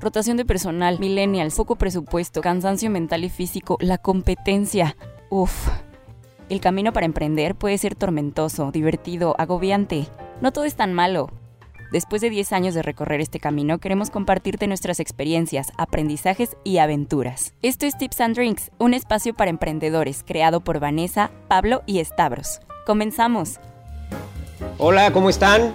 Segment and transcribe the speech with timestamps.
[0.00, 4.96] rotación de personal, millennials, poco presupuesto, cansancio mental y físico, la competencia.
[5.30, 5.68] Uf.
[6.48, 10.06] El camino para emprender puede ser tormentoso, divertido, agobiante.
[10.40, 11.30] No todo es tan malo.
[11.92, 17.54] Después de 10 años de recorrer este camino, queremos compartirte nuestras experiencias, aprendizajes y aventuras.
[17.62, 22.60] Esto es Tips and Drinks, un espacio para emprendedores creado por Vanessa, Pablo y Stavros.
[22.86, 23.58] Comenzamos.
[24.76, 25.74] Hola, ¿cómo están?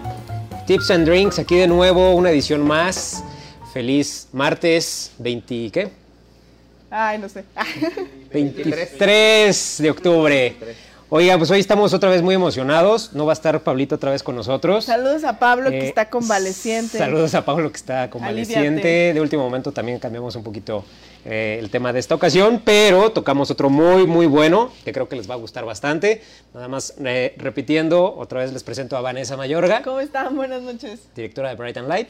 [0.67, 3.23] Tips and Drinks, aquí de nuevo, una edición más.
[3.73, 5.89] Feliz martes 20, ¿qué?
[6.91, 7.43] Ay, no sé.
[8.31, 10.55] 23 de octubre.
[11.09, 13.13] Oiga, pues hoy estamos otra vez muy emocionados.
[13.13, 14.85] No va a estar Pablito otra vez con nosotros.
[14.85, 16.99] Saludos a Pablo que Eh, está convaleciente.
[16.99, 18.59] Saludos a Pablo que está convaleciente.
[18.67, 19.13] Aliviate.
[19.15, 20.85] De último momento también cambiamos un poquito
[21.25, 25.15] eh, el tema de esta ocasión, pero tocamos otro muy, muy bueno que creo que
[25.15, 26.21] les va a gustar bastante.
[26.53, 30.35] Nada más eh, repitiendo, otra vez les presento a Vanessa Mayorga, ¿Cómo están?
[30.35, 30.99] Buenas noches.
[31.15, 32.09] directora de Bright and Light.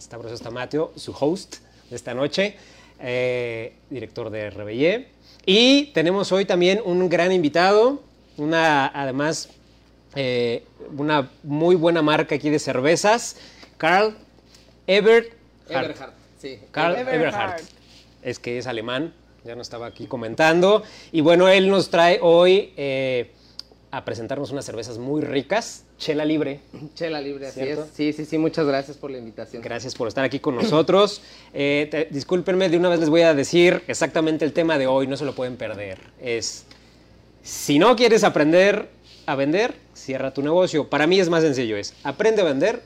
[0.00, 1.56] Stavros Estamatio, su host
[1.90, 2.56] de esta noche,
[3.00, 5.08] eh, director de Rebellé.
[5.44, 8.02] Y tenemos hoy también un gran invitado,
[8.36, 9.48] una, además,
[10.14, 10.64] eh,
[10.96, 13.36] una muy buena marca aquí de cervezas,
[13.78, 14.16] Carl
[14.86, 15.32] Eberhard.
[15.68, 16.58] Eberhard, sí.
[16.70, 17.14] Karl Eberhard.
[17.14, 17.62] Eberhard.
[18.22, 20.82] Es que es alemán, ya nos estaba aquí comentando.
[21.12, 23.30] Y bueno, él nos trae hoy eh,
[23.96, 26.60] a presentarnos unas cervezas muy ricas, chela libre.
[26.94, 27.78] Chela libre, así es.
[27.94, 29.62] Sí, sí, sí, muchas gracias por la invitación.
[29.62, 31.22] Gracias por estar aquí con nosotros.
[31.54, 35.06] Eh, te- discúlpenme, de una vez les voy a decir exactamente el tema de hoy,
[35.06, 35.98] no se lo pueden perder.
[36.20, 36.64] Es,
[37.42, 38.88] si no quieres aprender
[39.24, 40.88] a vender, cierra tu negocio.
[40.90, 42.82] Para mí es más sencillo, es aprende a vender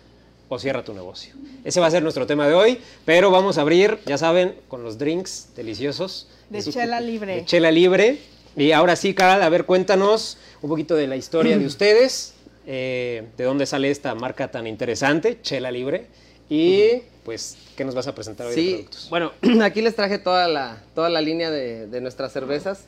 [0.48, 1.34] o cierra tu negocio.
[1.64, 4.84] Ese va a ser nuestro tema de hoy, pero vamos a abrir, ya saben, con
[4.84, 6.28] los drinks deliciosos.
[6.50, 7.34] De chela libre.
[7.36, 8.18] De chela libre.
[8.56, 12.34] Y ahora sí, Carl, a ver, cuéntanos un poquito de la historia de ustedes,
[12.66, 16.06] eh, de dónde sale esta marca tan interesante, Chela Libre,
[16.48, 19.06] y pues, ¿qué nos vas a presentar hoy de Sí, productos?
[19.08, 22.84] bueno, aquí les traje toda la, toda la línea de, de nuestras cervezas.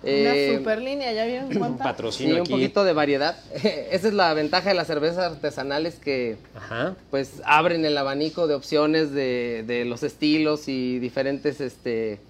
[0.00, 1.82] Una Eh, super línea, ¿ya vieron Un cuánta?
[1.82, 2.52] Sí, patrocinio un aquí.
[2.52, 3.36] poquito de variedad.
[3.90, 6.94] Esa es la ventaja de las cervezas artesanales que Ajá.
[7.10, 12.20] pues abren el abanico de opciones de, de los estilos y diferentes, este,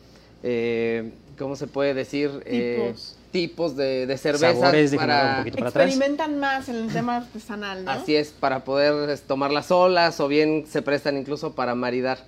[0.42, 2.42] eh, ¿cómo se puede decir?
[2.44, 3.16] Eh, Tipos.
[3.30, 5.86] tipos de, de déjenme dar un para, poquito para atrás.
[5.86, 7.90] Experimentan más en el tema artesanal, ¿no?
[7.90, 12.18] Así es, para poder tomarlas solas o bien se prestan incluso para maridar.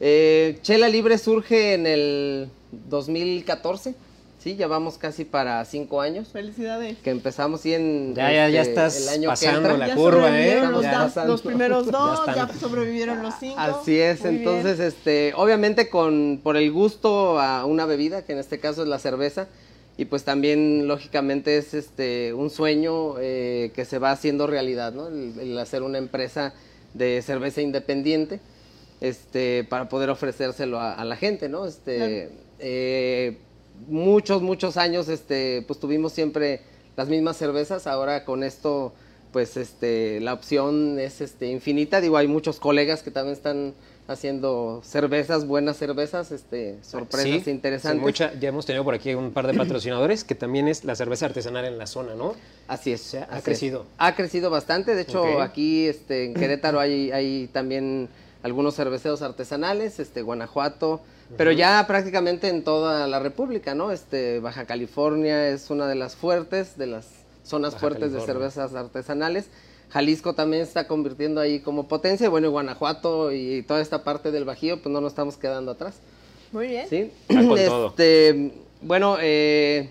[0.00, 2.48] Eh, Chela Libre surge en el
[2.88, 3.94] 2014,
[4.42, 6.98] sí, ya vamos casi para cinco años Felicidades.
[6.98, 9.76] que empezamos sí, en Ya, ya, ya este, estás el año que pasando entra.
[9.78, 10.66] la ya curva, ¿eh?
[10.68, 13.54] los, Ya da- los primeros dos, Ya sobrevivieron los cinco.
[13.58, 14.38] Así es, Muy bien.
[14.40, 18.88] entonces, este, obviamente con por el gusto a una bebida, que en este caso es
[18.88, 19.46] la cerveza,
[19.96, 25.06] y pues también lógicamente es este un sueño eh, que se va haciendo realidad, ¿no?
[25.08, 26.54] El, el hacer una empresa
[26.94, 28.40] de cerveza independiente,
[29.00, 31.66] este, para poder ofrecérselo a, a la gente, ¿no?
[31.66, 33.38] Este, eh,
[33.88, 36.60] muchos, muchos años, este, pues tuvimos siempre
[36.96, 38.92] las mismas cervezas, ahora con esto
[39.32, 43.72] pues este la opción es este infinita digo hay muchos colegas que también están
[44.06, 49.14] haciendo cervezas buenas cervezas este sorpresas Sí, interesantes sí, mucha- ya hemos tenido por aquí
[49.14, 52.34] un par de patrocinadores, que también es la cerveza artesanal en la zona, ¿no?
[52.68, 53.44] así es O sea, ha es.
[53.44, 53.86] crecido.
[53.96, 58.10] ha crecido bastante de hecho aquí este en Querétaro hay hay también
[58.42, 61.00] algunos cerveceros artesanales este Guanajuato
[61.36, 66.16] pero ya prácticamente en toda la República no este Baja California es una de las
[66.16, 67.06] fuertes de las
[67.42, 69.48] zonas Baja fuertes de cervezas artesanales
[69.92, 74.30] Jalisco también está convirtiendo ahí como potencia, y bueno, y Guanajuato y toda esta parte
[74.30, 75.96] del Bajío, pues no nos estamos quedando atrás.
[76.50, 76.86] Muy bien.
[76.88, 77.10] ¿sí?
[77.28, 77.88] Con todo.
[77.88, 79.90] Este, bueno, eh,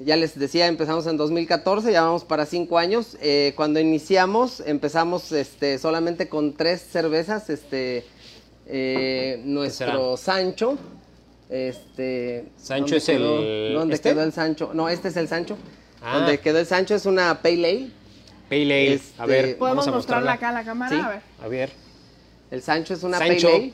[0.00, 3.16] ya les decía, empezamos en 2014, ya vamos para cinco años.
[3.20, 8.04] Eh, cuando iniciamos, empezamos este, solamente con tres cervezas, este,
[8.68, 10.78] eh, nuestro Sancho.
[11.50, 13.78] Este, Sancho ¿dónde es el- quedó?
[13.80, 14.10] ¿Dónde ¿este?
[14.10, 14.70] quedó el Sancho?
[14.74, 15.56] No, este es el Sancho.
[16.02, 16.18] Ah.
[16.18, 17.90] Donde quedó el Sancho es una Pale Ale.
[18.48, 18.92] Pale Ale.
[18.94, 20.32] Este, a ver, ¿Podemos vamos a mostrarla mostrarla.
[20.32, 20.96] acá a la cámara?
[20.96, 21.02] Sí.
[21.02, 21.22] A ver.
[21.42, 21.70] A ver,
[22.50, 23.48] El Sancho es una Sancho.
[23.50, 23.72] Pale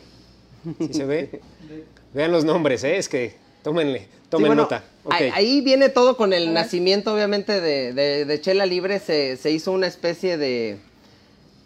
[0.69, 0.87] Ale.
[0.89, 1.41] ¿sí se ve?
[2.15, 2.97] Vean los nombres, ¿eh?
[2.97, 4.85] Es que tómenle, Sí, tomen bueno, nota.
[5.11, 8.99] Ahí viene todo con el nacimiento, obviamente, de, de- de Chela Libre.
[9.01, 10.79] Se, se hizo una especie de,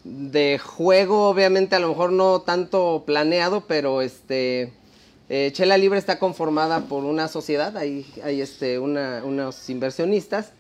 [0.05, 4.73] de juego, obviamente, a lo mejor no tanto planeado, pero este
[5.29, 10.53] eh, Chela Libre está conformada por una sociedad, hay, hay este, una- unos inversionistas,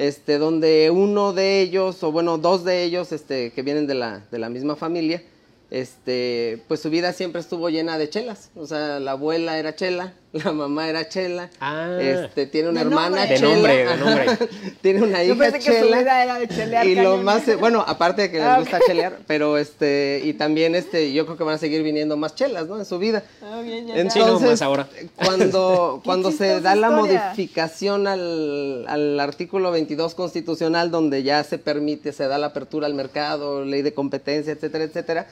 [0.00, 4.24] este, donde uno de ellos, o bueno, dos de ellos, este, que vienen de la,
[4.30, 5.22] de la misma familia,
[5.70, 8.50] este, pues su vida siempre estuvo llena de chelas.
[8.56, 11.96] O sea, la abuela era chela, la mamá era Chela, Ah.
[12.00, 13.28] este, tiene una De hermana nombre.
[13.28, 14.48] De Chela, nombre, de nombre.
[14.82, 15.98] tiene una Yo hija pensé que su Chela.
[15.98, 19.18] vida era de chelear y lo más, bueno, aparte de que les Ah, gusta chelear,
[19.26, 22.78] pero este, y también este, yo creo que van a seguir viniendo más chelas, ¿no?
[22.78, 23.22] En su vida.
[23.42, 24.10] Ah, bien, ya, ya.
[24.10, 24.88] Sí, no, Entonces, más ahora.
[25.16, 32.12] cuando, cuando se da la modificación al, al artículo 22 constitucional, donde ya se permite,
[32.12, 35.26] se da la apertura al mercado, ley de competencia, etcétera, etcétera,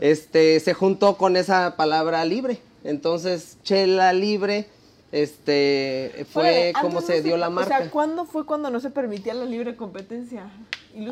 [0.00, 2.58] Este, se juntó con esa palabra libre.
[2.84, 4.66] Entonces, chela libre,
[5.12, 7.78] este, fue Oye, como antes se no dio la O marca.
[7.78, 10.50] sea, ¿cuándo fue cuando no se permitía la libre competencia?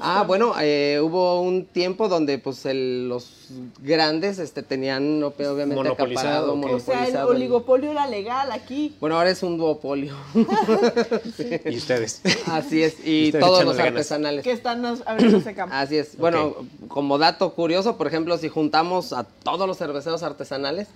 [0.00, 3.46] Ah, bueno, eh, hubo un tiempo donde pues el- los
[3.80, 6.74] grandes este, tenían ob- obviamente Monopolizado, acaparado, ¿o qué?
[6.74, 8.96] O sea, el monopolizado el- oligopolio era legal aquí.
[9.00, 10.14] Bueno, ahora es un duopolio.
[11.64, 12.20] Y ustedes.
[12.46, 13.92] Así es, y todos los ganas.
[13.92, 14.42] artesanales.
[14.44, 15.74] Que están abriendo ese campo.
[15.74, 16.16] Así es.
[16.18, 16.56] Bueno,
[16.88, 20.88] como dato curioso, por ejemplo, si juntamos a todos los cerveceros artesanales,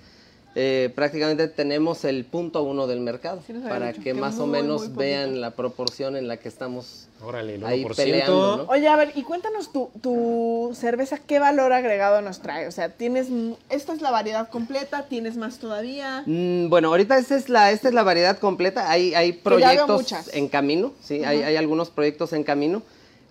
[0.54, 4.46] eh, prácticamente tenemos el punto uno del mercado, Sí para dicho que que más o
[4.46, 7.96] menos vean la proporción en la que estamos Órale, ahí 1%.
[7.96, 8.62] peleando, ¿no?
[8.64, 12.66] Oye, a ver, y cuéntanos tu, tu cerveza, ¿qué valor agregado nos trae?
[12.66, 13.28] O sea, tienes,
[13.70, 16.22] esta es la variedad completa, tienes más todavía.
[16.26, 18.90] Mm, bueno, ahorita esta es la, esta es la variedad completa.
[18.90, 22.82] Hay, hay proyectos en camino, sí, hay, hay algunos proyectos en camino.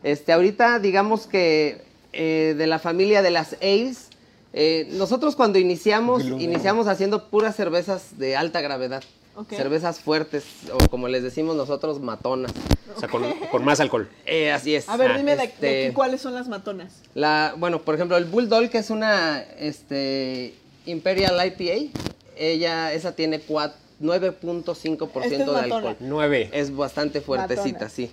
[0.03, 1.83] Este, ahorita, digamos que
[2.13, 4.07] eh, de la familia de las ales,
[4.53, 9.03] eh, nosotros cuando iniciamos, iniciamos haciendo puras cervezas de alta gravedad.
[9.49, 10.43] Cervezas fuertes,
[10.73, 12.51] o como les decimos nosotros, matonas.
[12.95, 14.09] O sea, con, con más alcohol.
[14.25, 14.87] Eh, así es.
[14.89, 16.93] A ver, Ah, dime de- de, este, aquí cuáles son las matonas.
[17.15, 20.53] la, bueno, por ejemplo, el Bulldog, que es una este,
[20.85, 21.97] Imperial IPA,
[22.37, 25.75] ella, esa tiene cua- 9.5% Esta es de matona.
[25.75, 25.95] alcohol.
[26.01, 26.49] 9.
[26.51, 27.89] Es bastante fuertecita, Matona.
[27.89, 28.11] sí.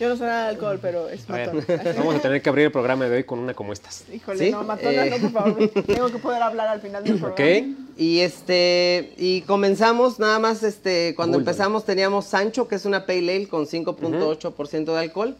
[0.00, 1.50] Yo no sé nada de alcohol, pero es A ver,
[1.98, 4.04] vamos a tener que abrir el programa de hoy con una como estas.
[4.12, 4.50] Híjole, ¿Sí?
[4.50, 5.10] no, matona, Eh.
[5.20, 5.68] no, por favor.
[5.86, 7.32] Tengo que poder hablar al final del programa.
[7.34, 7.66] ¿Ok?
[7.96, 13.36] Y este, y comenzamos nada más, este, cuando empezamos teníamos Sancho, que es una Pale
[13.36, 15.36] Ale con 5.8% de alcohol.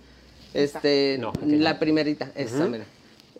[0.54, 2.84] Este, No, la primerita, esa, mira.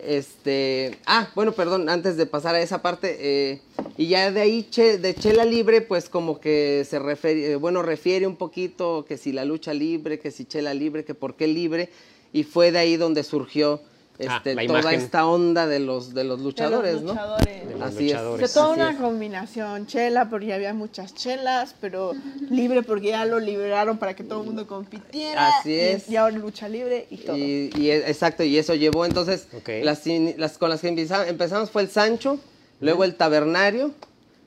[0.06, 3.60] Este, ah, bueno, perdón, antes de pasar a esa parte, eh,
[3.96, 7.82] y ya de ahí, che- de Chela Libre, pues como que se refiere, eh, bueno,
[7.82, 11.46] refiere un poquito que si la lucha libre, que si Chela Libre, que por qué
[11.46, 11.88] libre,
[12.32, 13.80] y fue de ahí donde surgió
[14.18, 17.08] este, la toda esta onda de los, de los De los luchadores, ¿no?
[17.12, 17.68] luchadores.
[17.68, 18.12] De los Así es.
[18.12, 18.48] luchadores.
[18.48, 18.96] De toda Así una es.
[18.98, 22.12] combinación, chela, porque había muchas chelas, pero
[22.50, 25.48] libre porque ya lo liberaron para que todo el mundo compitiera.
[25.58, 26.08] Así es.
[26.08, 27.36] Y, ahora lucha libre y todo.
[27.36, 29.68] Y, y e- exacto, y eso llevó entonces, Ok.
[29.82, 30.02] las,
[30.36, 32.38] las con las que empezamos, empezamos fue el Sancho,
[32.80, 33.90] luego el Tabernario,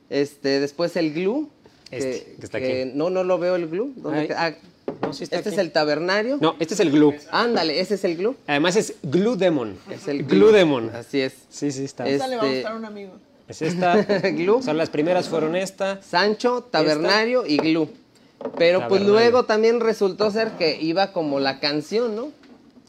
[0.10, 1.50] este, después el Glue.
[1.92, 2.92] Este, que está aquí.
[2.94, 3.94] No, no lo veo el Glue.
[3.96, 4.34] ¿Dónde?
[4.38, 4.54] Ah,
[5.02, 5.56] No, sí está este aquí.
[5.56, 6.38] es el Tabernario.
[6.42, 7.16] No, este es el glue.
[7.32, 8.36] Ándale, ese es el Glue.
[8.48, 9.78] Además es Glue Demon.
[9.90, 10.92] Es el Glue Demon.
[10.94, 11.34] Así es.
[11.50, 12.06] Sí, sí, está.
[12.08, 13.14] Es- Esta le va a gustar a un amigo.
[13.48, 13.96] Es esta.
[14.32, 14.58] Glue.
[14.58, 16.02] O sea, las primeras fueron esta.
[16.02, 17.90] Sancho, Tabernario y Glue.
[18.58, 22.26] Pero pues luego también resultó ser que iba como la canción, ¿no?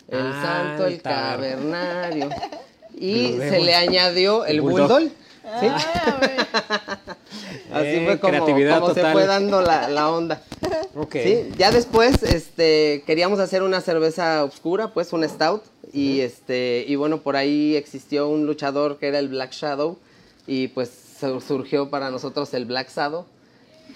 [0.08, 2.28] El Ah, Santo, el el taber- Tabernario.
[3.00, 4.88] Y se le añadió el, El Bulldog.
[4.90, 5.12] Bulldog.
[5.60, 5.66] ¿sí?
[5.70, 7.07] Ah, güey.
[7.72, 10.42] Así Eh, fue como, creatividad como se fue dando la, la onda.
[10.94, 11.12] Ok.
[11.22, 15.62] Sí, ya después este, queríamos hacer una cerveza oscura, pues un stout.
[15.92, 19.96] Y, este, y bueno, por ahí existió un luchador que era el Black Shadow.
[20.46, 20.90] Y pues
[21.20, 23.26] su- surgió para nosotros el Black Shadow.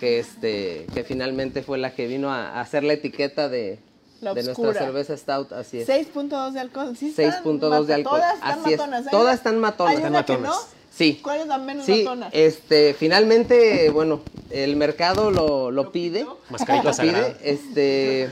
[0.00, 3.78] Que, este, que finalmente fue la que vino a, a hacer la etiqueta de,
[4.20, 5.52] de nuestra cerveza stout.
[5.52, 5.88] Así es.
[5.88, 6.96] 6.2 de alcohol.
[6.96, 8.20] Sí están 6.2 de alcohol.
[8.20, 8.78] Todas están Así es.
[8.78, 9.06] matonas.
[9.06, 9.08] ¿eh?
[9.10, 9.90] Todas están matonas.
[9.90, 10.54] Hay Están una que no.
[10.94, 11.20] Sí.
[11.22, 12.28] ¿Cuál es la menos Sí, matona?
[12.32, 14.20] este, finalmente, bueno,
[14.50, 16.26] el mercado lo, lo pide.
[16.50, 17.36] Mascarita pide.
[17.42, 18.30] Este,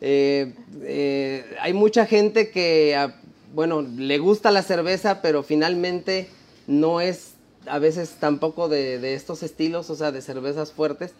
[0.00, 3.14] eh, eh, hay mucha gente que, ah,
[3.54, 6.28] bueno, le gusta la cerveza, pero finalmente
[6.66, 7.32] no es
[7.66, 11.12] a veces tampoco de, de estos estilos, o sea, de cervezas fuertes.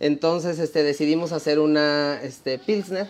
[0.00, 3.06] Entonces, este, decidimos hacer una, este, Pilsner,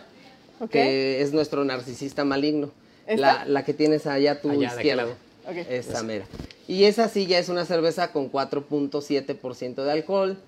[0.70, 2.70] que es nuestro narcisista maligno.
[3.08, 5.14] La, la que tienes allá a tu Allá, de aquel izquierda.
[5.54, 5.60] Lado.
[5.66, 5.70] Ok.
[5.70, 6.24] Esa mera.
[6.68, 10.38] Y esa sí ya es una cerveza con 4.7% de alcohol.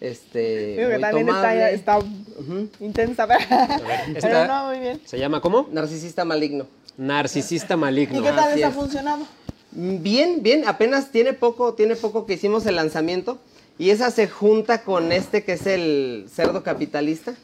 [0.00, 1.28] Este, Digo que muy también
[1.72, 2.00] está,
[2.80, 3.26] intensa,
[4.14, 5.00] pero, esta- no, muy bien.
[5.06, 5.68] ¿Se llama cómo?
[5.72, 6.66] Narcisista maligno.
[6.98, 8.18] Narcisista maligno.
[8.20, 8.74] ¿Y qué tal así está es.
[8.74, 9.26] funcionando?
[9.72, 13.38] Mm, Bien, bien, apenas tiene poco, tiene poco que hicimos el lanzamiento.
[13.78, 17.34] Y esa se junta con este que es el cerdo capitalista.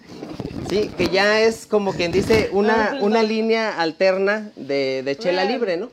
[0.70, 5.76] Sí, que ya es como quien dice una, una línea alterna de, de chela libre,
[5.76, 5.90] ¿no?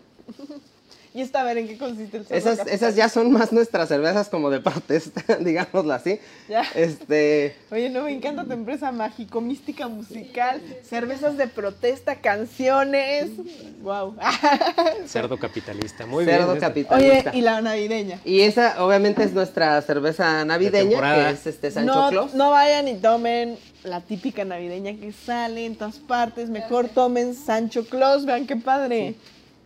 [1.14, 3.90] Y esta, a ver, ¿en qué consiste el cerdo Esas, esas ya son más nuestras
[3.90, 6.20] cervezas como de protesta, digámoslo así.
[6.48, 6.62] Ya.
[6.76, 13.32] Este, Oye, no, me encanta tu empresa mágico, mística musical, cervezas de protesta, canciones.
[13.82, 14.16] Wow.
[15.08, 16.06] Cerdo capitalista.
[16.06, 16.50] Muy cerdo bien.
[16.50, 17.36] Oye, capitalista.
[17.36, 18.20] y la navideña.
[18.24, 22.34] Y esa obviamente es nuestra cerveza navideña, que es este Sancho No, Claus.
[22.36, 26.50] no vayan y tomen la típica navideña que sale en todas partes.
[26.50, 28.26] Mejor tomen Sancho Claus.
[28.26, 29.16] Vean qué padre.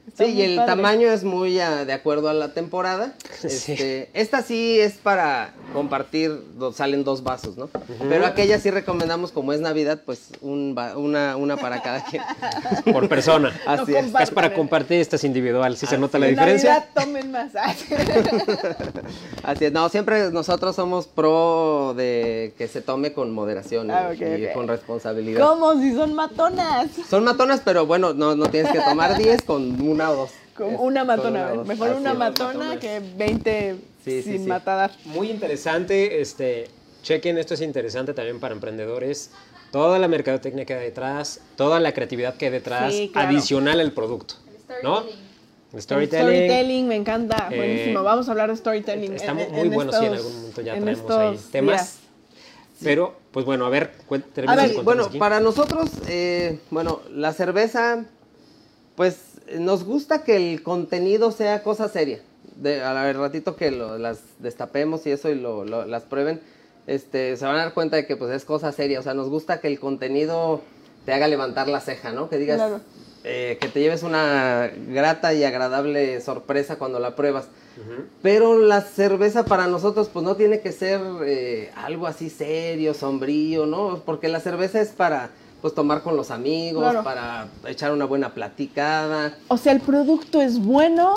[0.07, 0.67] Está Sí, y el padre.
[0.75, 3.13] tamaño es muy ah, de acuerdo a la temporada.
[3.43, 3.73] Sí.
[3.73, 7.69] Este, Esta sí es para compartir, do- salen dos vasos, ¿no?
[8.07, 12.23] Pero aquella sí recomendamos, como es Navidad, pues un una, una para cada quien.
[12.93, 13.51] Por persona.
[13.65, 14.13] Así No es.
[14.21, 15.75] Es para compartir, esta es individual.
[15.75, 16.69] ¿Sí se nota la En diferencia?
[16.69, 17.51] Navidad tomen más.
[19.43, 19.71] Así es.
[19.73, 24.67] No, siempre nosotros somos pro de que se tome con moderación y, Ah, y con
[24.67, 25.45] responsabilidad.
[25.45, 25.73] ¿Cómo?
[25.81, 26.87] Si son matonas.
[27.09, 30.31] Son matonas, pero bueno, no, no tienes que tomar 10 con una o dos.
[30.55, 31.29] Con con matona.
[31.43, 31.67] una o dos.
[31.67, 34.49] Mejor Así una matona que 20 Sí, sí, sin sí.
[35.05, 36.67] Muy interesante, este,
[37.03, 39.31] chequen, esto es interesante también para emprendedores.
[39.71, 43.29] Toda la mercadotecnia que hay detrás, toda la creatividad que hay detrás, Sí, claro.
[43.29, 44.35] adicional al producto.
[44.83, 45.03] ¿No?
[45.73, 46.27] El storytelling.
[46.27, 47.47] Storytelling, me encanta.
[47.49, 48.03] Eh, Buenísimo.
[48.03, 49.13] Vamos a hablar de storytelling.
[49.13, 51.75] Está en- muy en bueno, sí, en algún momento ya en traemos ahí temas.
[51.77, 51.97] días.
[52.83, 53.91] Pero, pues bueno, a ver,
[54.45, 55.17] A ver, bueno, aquí.
[55.17, 58.05] para nosotros, eh, bueno, la cerveza,
[58.95, 59.17] pues
[59.59, 62.19] nos gusta que el contenido sea cosa seria.
[62.55, 66.39] De, al ratito que lo- las destapemos y eso y lo, lo- las prueben,
[66.87, 68.99] este, se van a dar cuenta de que pues es cosa seria.
[68.99, 70.61] O sea, nos gusta que el contenido
[71.05, 72.29] te haga levantar la ceja, ¿no?
[72.29, 72.79] Que digas, Claro.
[73.23, 77.45] eh, que te lleves una grata y agradable sorpresa cuando la pruebas.
[78.21, 83.65] Pero la cerveza para nosotros pues no tiene que ser eh, algo así serio, sombrío,
[83.65, 84.03] ¿no?
[84.05, 85.31] Porque la cerveza es para
[85.63, 87.05] pues tomar con los amigos, Claro.
[87.05, 89.33] para echar una buena platicada.
[89.47, 91.15] O sea, el producto es bueno,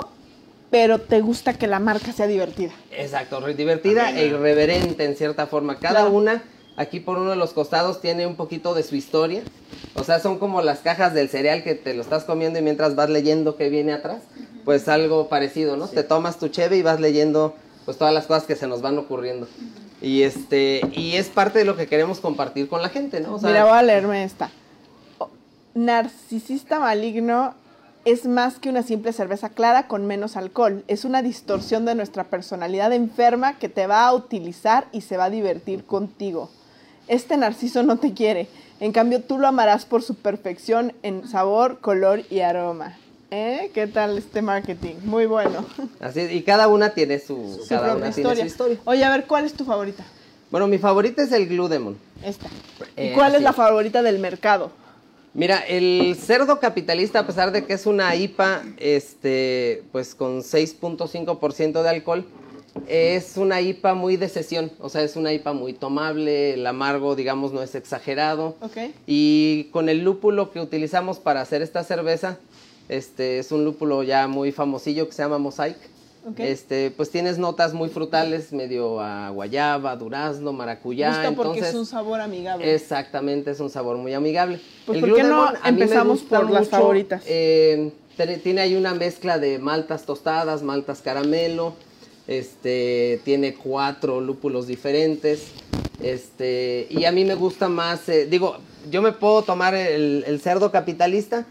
[0.71, 2.71] pero te gusta que la marca sea divertida.
[2.91, 5.75] Exacto, divertida e irreverente en cierta forma.
[5.79, 6.11] Cada Claro.
[6.15, 6.43] una
[6.77, 9.41] aquí por uno de los costados tiene un poquito de su historia.
[9.95, 12.95] O sea, son como las cajas del cereal que te lo estás comiendo y mientras
[12.95, 14.21] vas leyendo qué viene atrás.
[14.63, 15.89] Pues algo parecido, ¿no?
[15.89, 18.97] Te tomas tu cheve y vas leyendo pues todas las cosas que se nos van
[18.97, 19.45] ocurriendo.
[20.01, 23.37] Y este y es parte de lo que queremos compartir con la gente, ¿no?
[23.39, 24.51] Mira, voy a leerme esta.
[25.73, 27.53] Narcisista maligno
[28.05, 30.83] es más que una simple cerveza clara con menos alcohol.
[30.87, 35.25] Es una distorsión de nuestra personalidad enferma que te va a utilizar y se va
[35.25, 36.49] a divertir contigo.
[37.07, 38.47] Este narciso no te quiere.
[38.79, 42.97] En cambio, tú lo amarás por su perfección en sabor, color y aroma.
[43.29, 43.71] ¿Eh?
[43.73, 44.95] ¿Qué tal este marketing?
[45.03, 45.65] Muy bueno.
[45.99, 48.77] así es, y cada una tiene su, Su cada una tiene su historia.
[48.85, 50.05] Oye, a ver, ¿cuál es tu favorita?
[50.49, 51.97] Bueno, mi favorita es el Glue Demon.
[52.23, 52.47] Esta.
[52.95, 53.55] Eh, ¿Y cuál es la es.
[53.55, 54.71] favorita del mercado?
[55.33, 61.83] Mira, el cerdo capitalista, a pesar de que es una IPA, este, pues con 6.5%
[61.83, 62.25] de alcohol,
[62.87, 67.15] es una IPA muy de sesión, o sea, es una IPA muy tomable, el amargo,
[67.15, 68.55] digamos, no es exagerado.
[68.61, 68.77] ¿Ok?
[69.05, 72.37] Y con el lúpulo que utilizamos para hacer esta cerveza,
[72.89, 75.77] este, es un lúpulo ya muy famosillo que se llama Mosaic.
[76.37, 81.09] Este, pues tienes notas muy frutales, medio a guayaba, durazno, maracuyá.
[81.09, 82.73] Gusta porque entonces, es un sabor amigable.
[82.73, 84.59] Exactamente, es un sabor muy amigable.
[84.85, 87.23] Pues, El ¿por qué no empezamos por las favoritas?
[87.25, 91.75] eh, tiene, tiene ahí una mezcla de maltas tostadas, maltas caramelo.
[92.27, 95.51] Este tiene cuatro lúpulos diferentes.
[96.03, 98.57] Este, y a mí me gusta más, eh, digo,
[98.91, 101.45] yo me puedo tomar el, el cerdo capitalista,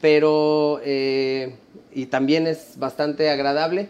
[0.00, 1.54] pero eh,
[1.92, 3.88] y también es bastante agradable.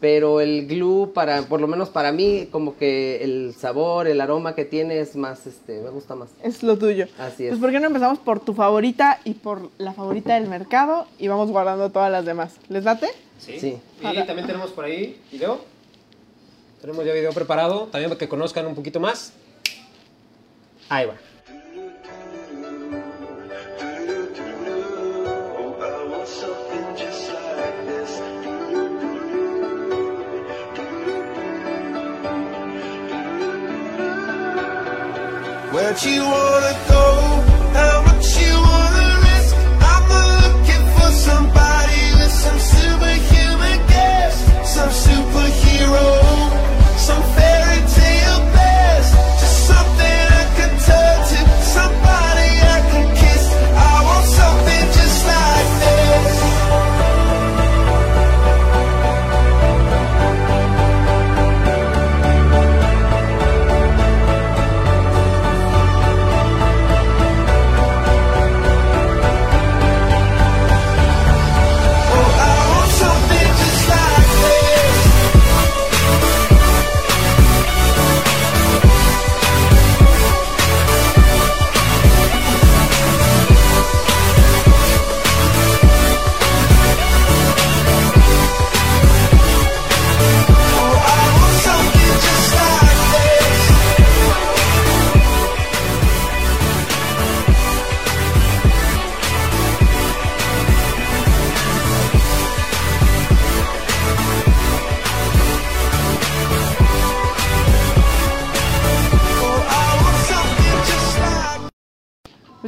[0.00, 4.56] Pero el glue, para, por lo menos para mí, como que el sabor, el aroma
[4.56, 6.28] que tiene es más, este, me gusta más.
[6.42, 7.06] Es lo tuyo.
[7.20, 7.50] Así es.
[7.50, 11.28] Pues ¿por qué no empezamos por tu favorita y por la favorita del mercado y
[11.28, 12.56] vamos guardando todas las demás?
[12.68, 13.10] ¿Les date?
[13.38, 13.60] Sí.
[13.60, 13.78] Sí.
[14.00, 15.60] Y también tenemos por ahí video.
[16.80, 19.32] Tenemos ya video preparado, también para que conozcan un poquito más.
[20.88, 21.14] Ahí va.
[35.92, 37.51] Where'd you wanna go?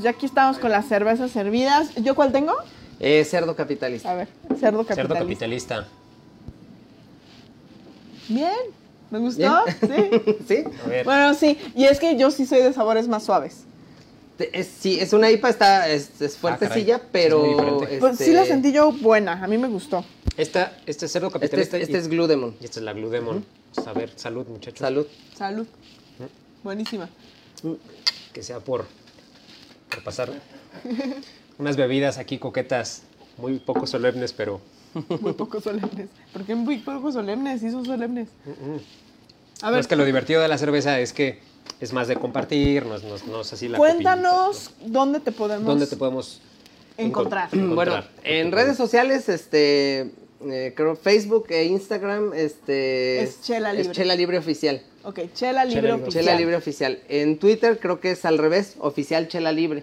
[0.02, 1.94] Ya aquí estamos con las cervezas servidas.
[1.96, 2.54] ¿Yo cuál tengo?
[3.00, 4.10] Eh, cerdo capitalista.
[4.10, 4.94] A ver, cerdo capitalista.
[4.94, 5.86] Cerdo capitalista.
[8.28, 8.50] Bien,
[9.10, 9.62] me gustó.
[9.80, 10.36] Sí.
[10.48, 10.64] ¿Sí?
[10.84, 11.04] A ver.
[11.04, 13.64] Bueno, sí, y es que yo sí soy de sabores más suaves.
[14.38, 17.10] Es, sí, es una IPA, está, es, es fuertecilla, Ah, caray.
[17.12, 17.84] pero...
[17.86, 18.00] Es.
[18.00, 20.04] Pues este, sí la sentí yo buena, a mí me gustó.
[20.36, 21.76] Esta, este es cerdo Este, capitalista.
[21.76, 22.56] es- este y, es Glue Demon.
[22.60, 23.44] y esta es la Blue Demon.
[23.86, 24.80] A ver, salud, muchachos.
[24.80, 25.06] Salud.
[25.36, 25.66] Salud.
[26.64, 27.08] Buenísima.
[28.32, 28.86] Que sea por,
[30.02, 30.30] pasar
[31.58, 33.02] unas bebidas aquí coquetas,
[33.38, 34.60] muy poco solemnes, pero
[35.20, 36.08] Muy poco solemnes.
[36.32, 37.60] ¿Por qué muy poco solemnes?
[37.60, 38.28] Sí son solemnes.
[39.62, 41.40] A No, ver, es que lo divertido de la cerveza es que
[41.80, 45.66] es más de compartir, no es, no no es así la cuéntanos dónde te podemos.
[45.66, 46.40] ¿Dónde te podemos
[46.96, 47.50] encontrar.
[47.50, 50.12] encon- Bueno, en redes sociales, este,
[50.52, 53.22] eh, creo Facebook e Instagram, este...
[53.22, 53.92] Es Chela Libre.
[53.92, 54.82] Chela Libre Oficial.
[55.04, 56.02] Ok, Chela Libre Libre.
[56.02, 56.24] Oficial.
[56.24, 56.98] Chela Libre Oficial.
[57.08, 59.82] En Twitter creo que es al revés, Oficial Chela Libre.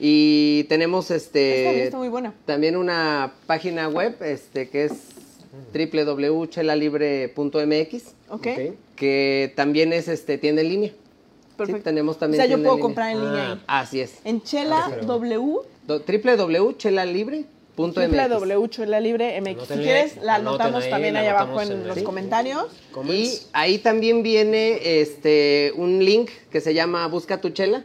[0.00, 2.32] Y tenemos este está muy buena.
[2.44, 4.92] también una página web este que es
[5.74, 8.60] www.chelalibre.mx Ok, Ok.
[8.94, 10.92] que también es este tienda en línea.
[11.56, 11.80] perfecto.
[11.80, 13.52] Sí, tenemos también o sea, yo puedo en comprar en línea Ah.
[13.52, 13.60] ahí.
[13.66, 14.18] Así es.
[14.24, 15.58] En Chela Ah, pero- W,
[15.88, 17.57] www.chelalibre.mx.
[17.82, 19.68] W Chela Libre MX.
[19.68, 22.66] Si quieres, la anotamos ahí, también la ahí abajo en, en los el- comentarios.
[23.08, 27.84] Y ahí también viene este un link que se llama Busca tu chela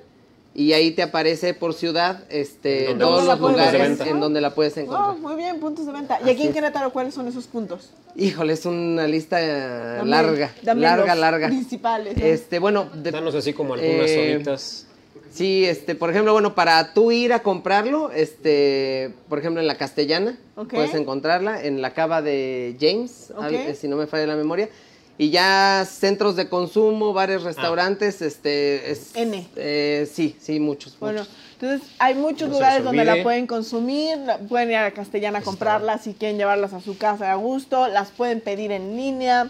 [0.55, 4.75] y ahí te aparece por ciudad este ¿Dónde todos los lugares en donde la puedes
[4.77, 5.17] Oh, encontrar.
[5.17, 6.19] muy bien, puntos de venta.
[6.25, 7.89] ¿Y aquí en Querétaro cuáles son esos puntos?
[8.15, 11.47] Híjole, es una lista eh, Dame- larga, dame larga, los larga.
[11.47, 12.17] Principales.
[12.17, 12.23] ¿no?
[12.25, 14.85] Este, bueno, de- Danos así como algunas eh, horitas.
[15.33, 19.77] Sí, este, por ejemplo, bueno, para tú ir a comprarlo, este, por ejemplo, en la
[19.77, 20.37] Castellana,
[20.69, 24.69] puedes encontrarla, en la cava de James, al- eh, si no me falla la memoria.
[25.17, 29.47] Y ya centros de consumo, bares, restaurantes, este, es, N.
[29.55, 30.97] eh, sí, sí, muchos.
[30.99, 31.33] Bueno, muchos.
[31.53, 35.41] entonces hay muchos No lugares donde la pueden consumir, la- pueden ir a Castellana a
[35.43, 39.49] comprarlas si quieren llevarlas a su casa a gusto, las pueden pedir en línea,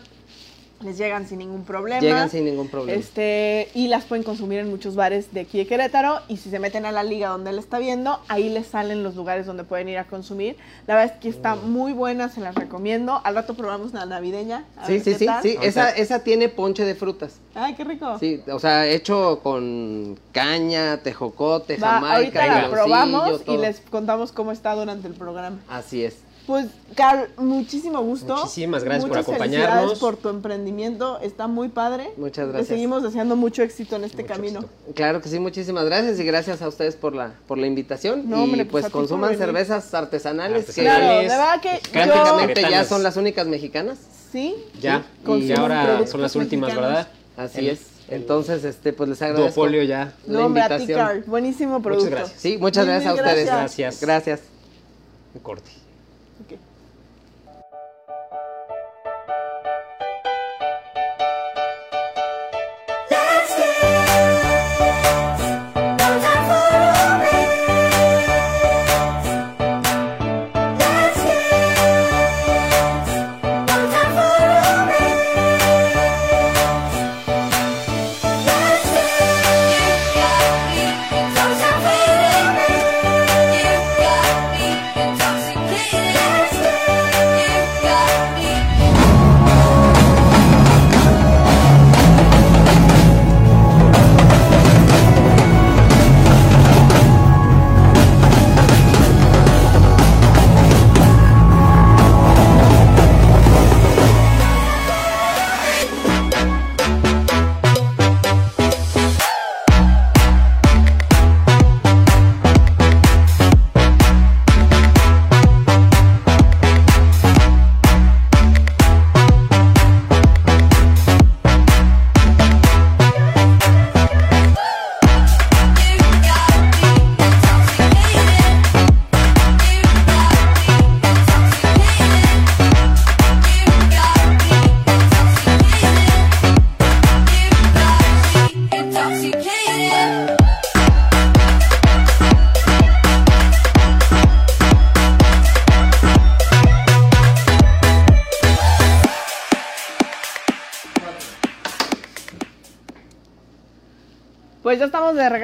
[0.84, 2.02] les llegan sin ningún problema.
[2.02, 3.00] Llegan sin ningún problema.
[3.00, 6.20] Este, y las pueden consumir en muchos bares de aquí de Querétaro.
[6.28, 9.16] Y si se meten a la liga donde él está viendo, ahí les salen los
[9.16, 10.56] lugares donde pueden ir a consumir.
[10.88, 11.72] La verdad es que está Mm.
[11.72, 13.22] muy buena, se las recomiendo.
[13.24, 14.66] Al rato probamos la navideña.
[14.78, 15.42] a Sí, ver sí, qué sí, tal.
[15.44, 15.58] sí.
[15.62, 17.40] Esa, esa tiene ponche de frutas.
[17.56, 18.18] Ay, qué rico.
[18.20, 24.32] Sí, o sea, hecho con caña, tejocote, Va, jamaica, ahorita la probamos y les contamos
[24.32, 25.60] cómo está durante el programa.
[25.70, 26.16] Así es.
[26.46, 28.36] Pues, Carl, muchísimo gusto.
[28.36, 29.70] Muchísimas gracias por Muchas acompañarnos.
[29.70, 31.20] felicidades por tu emprendimiento.
[31.22, 32.12] Está muy padre.
[32.18, 32.68] Muchas Te gracias.
[32.68, 34.60] seguimos deseando mucho éxito en este Mucho camino.
[34.60, 34.94] éxito.
[34.94, 38.30] Claro que sí, muchísimas gracias y gracias a ustedes por la, por la invitación.
[38.30, 40.98] No, y hombre, pues pues, consuman cervezas artesanales, Artesanales.
[41.00, 42.70] Claro, que de verdad que Prácticamente yo...
[42.70, 43.98] ya son las únicas mexicanas.
[44.32, 44.56] Sí.
[44.82, 46.90] Ya, sí, y ahora son las últimas, mexicanos.
[46.98, 47.08] ¿verdad?
[47.38, 47.82] Así El- es.
[48.10, 50.14] Entonces, este, pues les agradezco Duopolio ya.
[50.28, 51.08] la No, hombre, a ti, invitación.
[51.08, 51.24] Carl.
[51.26, 52.10] Buenísimo producto.
[52.10, 52.42] gracias.
[52.42, 53.46] Sí, muchas Mil, gracias a ustedes.
[53.46, 54.02] gracias.
[54.02, 54.42] Gracias.
[55.34, 55.72] Un corte.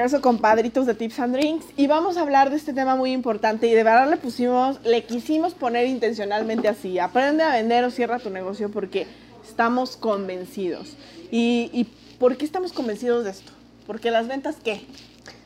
[0.00, 3.12] Regreso con Padritos de Tips and Drinks y vamos a hablar de este tema muy
[3.12, 7.90] importante y de verdad le pusimos, le quisimos poner intencionalmente así, aprende a vender o
[7.90, 9.06] cierra tu negocio porque
[9.46, 10.96] estamos convencidos.
[11.30, 11.86] ¿Y,
[12.18, 13.52] por qué estamos convencidos de esto?
[13.86, 14.86] Porque las ventas, ¿qué?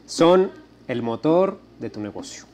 [0.06, 0.52] Son
[0.86, 2.44] el motor de tu negocio.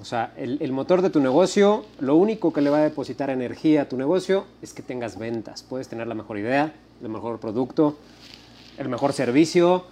[0.00, 3.30] O sea, el, el motor de tu negocio, lo único que le va a depositar
[3.30, 5.62] energía a tu negocio es que tengas ventas.
[5.62, 7.96] Puedes tener la mejor idea, el mejor producto,
[8.76, 9.84] el mejor servicio,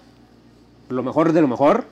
[0.92, 1.86] lo mejor de lo mejor,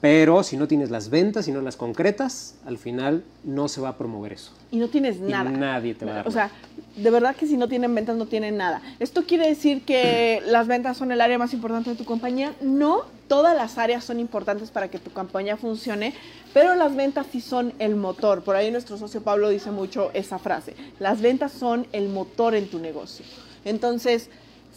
[0.00, 3.90] pero si no tienes las ventas, si no las concretas, al final no se va
[3.90, 4.50] a promover eso.
[4.72, 5.48] Y no tienes Y nada.
[5.48, 6.50] nadie te va a dar O sea,
[6.96, 8.82] de verdad que si no tienen ventas, no tienen nada.
[8.98, 12.52] ¿Esto quiere decir que las ventas son el área más importante de tu compañía?
[12.60, 16.14] No, todas las áreas son importantes para que tu campaña funcione,
[16.52, 18.42] pero las ventas sí son el motor.
[18.42, 20.74] Por ahí nuestro socio Pablo dice mucho esa frase.
[20.98, 23.24] Las ventas son el motor en tu negocio.
[23.64, 24.30] Entonces,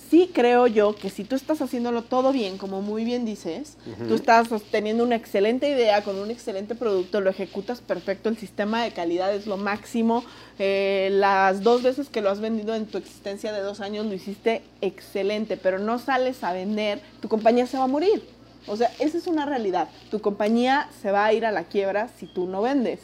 [0.09, 3.77] sí creo yo que si tú estás haciéndolo todo bien, como muy bien dices,
[4.07, 8.83] tú estás teniendo una excelente idea con un excelente producto, lo ejecutas perfecto, el sistema
[8.83, 10.23] de calidad es lo máximo,
[10.59, 14.13] eh, las dos veces que lo has vendido en tu existencia de dos años lo
[14.13, 18.23] hiciste excelente, pero no sales a vender, tu compañía se va a morir.
[18.67, 19.89] O sea, esa es una realidad.
[20.09, 22.99] Tu compañía se va a ir a la quiebra si tú no vendes.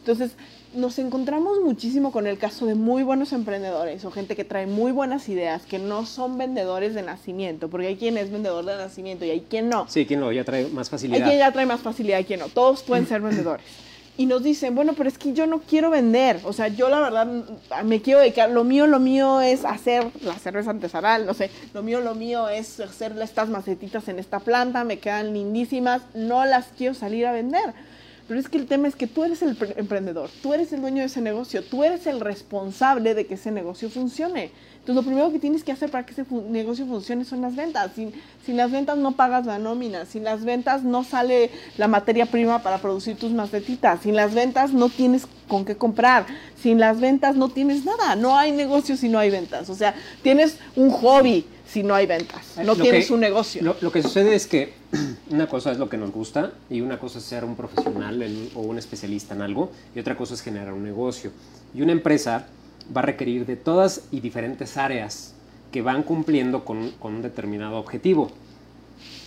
[0.00, 0.32] Entonces,
[0.76, 4.92] nos encontramos muchísimo con el caso de muy buenos emprendedores o gente que trae muy
[4.92, 9.24] buenas ideas, que no son vendedores de nacimiento, porque hay quien es vendedor de nacimiento
[9.24, 9.88] y hay quien no.
[9.88, 11.26] Sí, quien lo ya trae más Hay facilidad.
[11.26, 12.48] quien ya trae más facilidad y quien no.
[12.48, 13.64] Todos pueden ser vendedores.
[14.18, 16.40] Y nos dicen, bueno, pero es que yo no quiero vender.
[16.44, 17.26] O sea, yo la verdad
[17.84, 18.48] me quiero dedicar.
[18.48, 21.26] Lo mío, lo mío es hacer la cerveza artesanal.
[21.26, 21.50] No sé.
[21.74, 24.84] Lo mío, lo mío es hacer estas macetitas en esta planta.
[24.84, 26.00] Me quedan lindísimas.
[26.14, 27.74] No las quiero salir a vender.
[28.28, 30.80] Pero es que el tema es que tú eres el pre- emprendedor, tú eres el
[30.80, 34.50] dueño de ese negocio, tú eres el responsable de que ese negocio funcione.
[34.80, 37.92] Entonces, lo primero que tienes que hacer para que ese negocio funcione son las ventas.
[37.94, 38.12] Sin,
[38.44, 42.62] sin las ventas no pagas la nómina, sin las ventas no sale la materia prima
[42.62, 46.26] para producir tus macetitas, sin las ventas no tienes con qué comprar,
[46.60, 48.16] sin las ventas no tienes nada.
[48.16, 49.70] No hay negocio si no hay ventas.
[49.70, 53.62] O sea, tienes un hobby si no hay ventas, no Lo tienes que- un negocio.
[53.62, 54.72] Lo, lo que sucede es que
[55.30, 58.50] una cosa es lo que nos gusta y una cosa es ser un profesional en-
[58.54, 61.30] o un especialista en algo y otra cosa es generar un negocio.
[61.74, 62.46] Y una empresa
[62.96, 65.34] va a requerir de todas y diferentes áreas
[65.72, 68.30] que van cumpliendo con, con un determinado objetivo.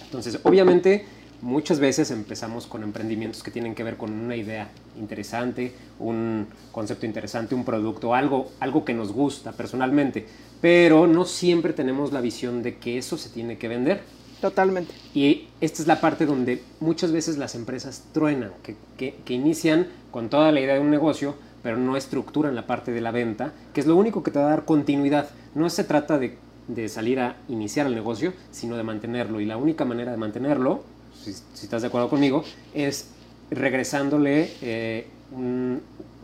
[0.06, 1.06] Entonces, obviamente,
[1.42, 7.06] muchas veces empezamos con emprendimientos que tienen que ver con una idea interesante, un concepto
[7.06, 10.26] interesante, un producto, algo, algo que nos gusta personalmente,
[10.62, 14.02] pero no siempre tenemos la visión de que eso se tiene que vender.
[14.42, 14.94] Totalmente.
[15.14, 19.88] Y esta es la parte donde muchas veces las empresas truenan, que, que- que inician
[20.12, 23.54] con toda la idea de un negocio, pero no estructuran la parte de la venta,
[23.74, 25.30] que es lo único que te va a dar continuidad.
[25.56, 26.38] No se trata de,
[26.70, 29.42] de salir a iniciar el negocio, sino de mantenerlo.
[29.42, 30.86] Y la única manera de mantenerlo,
[31.24, 31.32] si,
[31.64, 33.10] estás de acuerdo conmigo, es
[33.52, 35.08] regresándole, eh,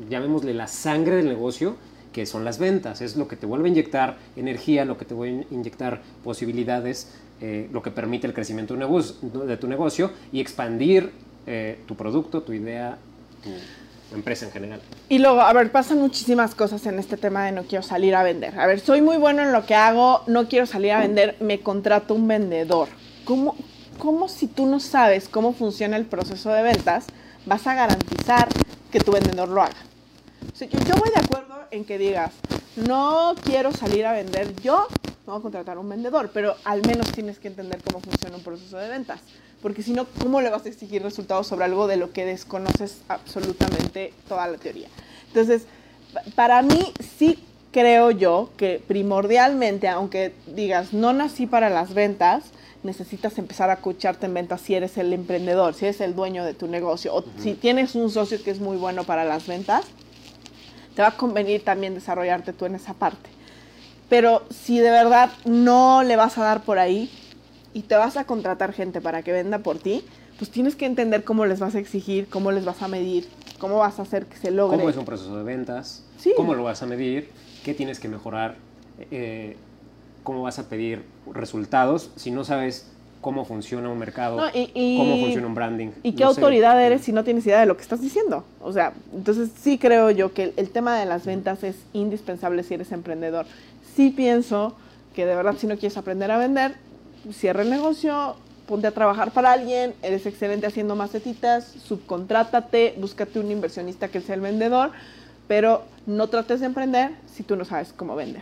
[0.10, 1.76] llamémosle la sangre del negocio,
[2.14, 3.02] que son las ventas.
[3.02, 7.10] Es lo que te vuelve a inyectar energía, lo que te vuelve a inyectar posibilidades,
[7.42, 11.12] eh, lo que permite el crecimiento de tu negocio y expandir
[11.46, 12.98] eh, tu producto, tu idea,
[13.44, 14.82] tu empresa en general.
[15.10, 18.24] Y luego, a ver, pasan muchísimas cosas en este tema de no quiero salir a
[18.24, 18.58] vender.
[18.60, 21.60] A ver, soy muy bueno en lo que hago, no quiero salir a vender, me
[21.60, 22.88] contrato un vendedor.
[23.26, 23.58] ¿Cómo,
[23.98, 27.06] cómo si tú no sabes cómo funciona el proceso de ventas,
[27.46, 28.48] vas a garantizar
[28.92, 29.76] que tu vendedor lo haga?
[30.54, 32.32] O yo, voy de acuerdo en que digas,
[32.76, 34.88] no quiero salir a vender yo,
[35.26, 38.44] no voy a contratar un vendedor, pero al menos tienes que entender cómo funciona un
[38.44, 39.20] proceso de ventas.
[39.62, 43.00] Porque si no, ¿cómo le vas a exigir resultados sobre algo de lo que desconoces
[43.08, 44.88] absolutamente toda la teoría?
[45.28, 45.64] Entonces,
[46.14, 47.40] pa- para mí sí
[47.72, 52.44] creo yo que primordialmente, aunque digas, no nací para las ventas,
[52.86, 56.54] necesitas empezar a escucharte en ventas si eres el emprendedor, si eres el dueño de
[56.54, 59.86] tu negocio, o si tienes un socio que es muy bueno para las ventas,
[60.96, 63.30] te va a convenir también desarrollarte tú en esa parte.
[64.08, 67.10] Pero si de verdad no le vas a dar por ahí
[67.74, 70.06] y te vas a contratar gente para que venda por ti,
[70.38, 73.28] pues tienes que entender cómo les vas a exigir, cómo les vas a medir,
[73.60, 74.78] cómo vas a hacer que se logre.
[74.78, 76.04] ¿Cómo es un proceso de ventas?
[76.18, 76.34] Sí.
[76.38, 77.30] ¿Cómo lo vas a medir?
[77.64, 78.56] ¿Qué tienes que mejorar?
[79.12, 79.58] Eh,
[80.26, 82.88] ¿Cómo vas a pedir resultados si no sabes
[83.22, 84.38] cómo funciona un mercado?
[84.38, 85.90] No, y- y- ¿Cómo funciona un branding?
[86.02, 86.42] ¿Y qué No sé.
[86.42, 88.44] autoridad eres si no tienes idea de lo que estás diciendo?
[88.60, 92.64] O sea, entonces sí creo yo que el, el tema de las ventas es indispensable
[92.64, 93.46] si eres emprendedor.
[93.96, 94.76] Sí pienso
[95.16, 96.74] que de verdad si no quieres aprender a vender,
[97.32, 98.36] cierra el negocio,
[98.68, 104.34] ponte a trabajar para alguien, eres excelente haciendo macetitas, subcontrátate, búscate un inversionista que sea
[104.34, 104.90] el vendedor,
[105.48, 108.42] pero no trates de emprender si tú no sabes cómo vender.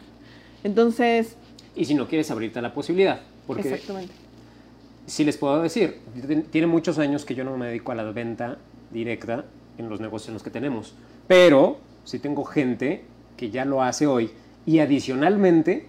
[0.64, 1.36] Entonces,
[1.76, 3.22] Y si no quieres abrirte a la posibilidad.
[3.48, 4.14] Porque exactamente.
[5.06, 6.00] sí les puedo decir,
[6.52, 8.58] tiene muchos años que yo no me dedico a la venta
[8.92, 9.46] directa
[9.78, 10.94] en los negocios en los que tenemos.
[11.28, 13.04] Pero sí tengo gente
[13.38, 14.32] que ya lo hace hoy.
[14.66, 15.88] Y adicionalmente,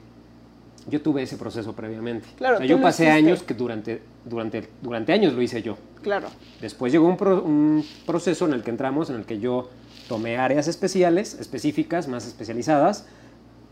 [0.89, 2.27] yo tuve ese proceso previamente.
[2.37, 5.77] Claro, O sea, yo pasé años que durante, durante, durante años lo hice yo.
[6.03, 6.29] Claro.
[6.61, 9.71] Después llegó un, pro- un proceso en el que entramos, en el que yo
[10.09, 13.07] tomé áreas especiales, específicas, más especializadas,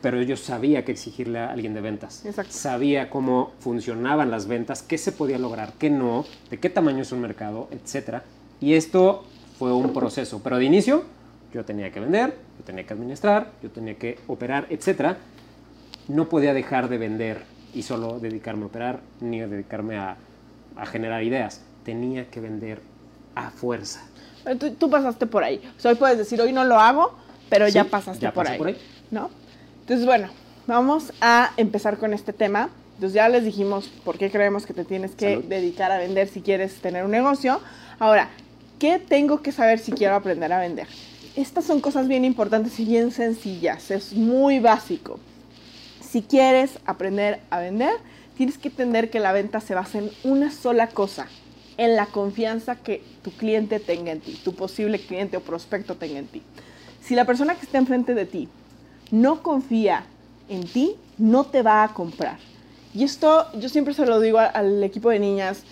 [0.02, 2.26] pero yo sabía que exigirle a alguien de ventas.
[2.26, 2.52] Exacto.
[2.52, 7.12] Sabía cómo funcionaban las ventas, qué se podía lograr, qué no, de qué tamaño es
[7.12, 8.18] un mercado, etc.
[8.60, 9.24] Y esto
[9.58, 11.04] fue un proceso, pero de inicio
[11.54, 15.16] yo tenía que vender, yo tenía que administrar, yo tenía que operar, etc.
[16.08, 20.16] No podía dejar de vender y solo dedicarme a operar, ni a dedicarme a,
[20.76, 21.62] a generar ideas.
[21.84, 22.80] Tenía que vender
[23.36, 24.02] a fuerza.
[24.42, 25.62] Pero Tú, tú pasaste por ahí.
[25.78, 27.14] O sea, hoy puedes decir, hoy no lo hago,
[27.48, 28.76] pero ya pasaste ya por, ahí, por ahí.
[29.10, 29.30] ¿No?
[29.82, 30.28] Entonces, bueno,
[30.68, 32.70] vamos a empezar con este tema.
[32.94, 35.44] Entonces ya les dijimos por qué creemos que te tienes que Salud.
[35.44, 37.60] dedicar a vender si quieres tener un negocio.
[37.98, 38.30] Ahora,
[38.78, 40.86] ¿qué tengo que saber si quiero aprender a vender?
[41.34, 43.90] Estas son cosas bien importantes y bien sencillas.
[43.90, 45.18] Es muy básico.
[46.00, 47.94] Si quieres aprender a vender,
[48.36, 51.26] tienes que entender que la venta se basa en una sola cosa,
[51.76, 56.20] en la confianza que tu cliente tenga en ti, tu posible cliente o prospecto tenga
[56.20, 56.42] en ti.
[57.02, 58.48] Si la persona que está enfrente de ti
[59.12, 60.04] no confía
[60.48, 62.38] en ti, no te va a comprar.
[62.92, 65.62] Y esto yo siempre se lo digo al equipo de niñas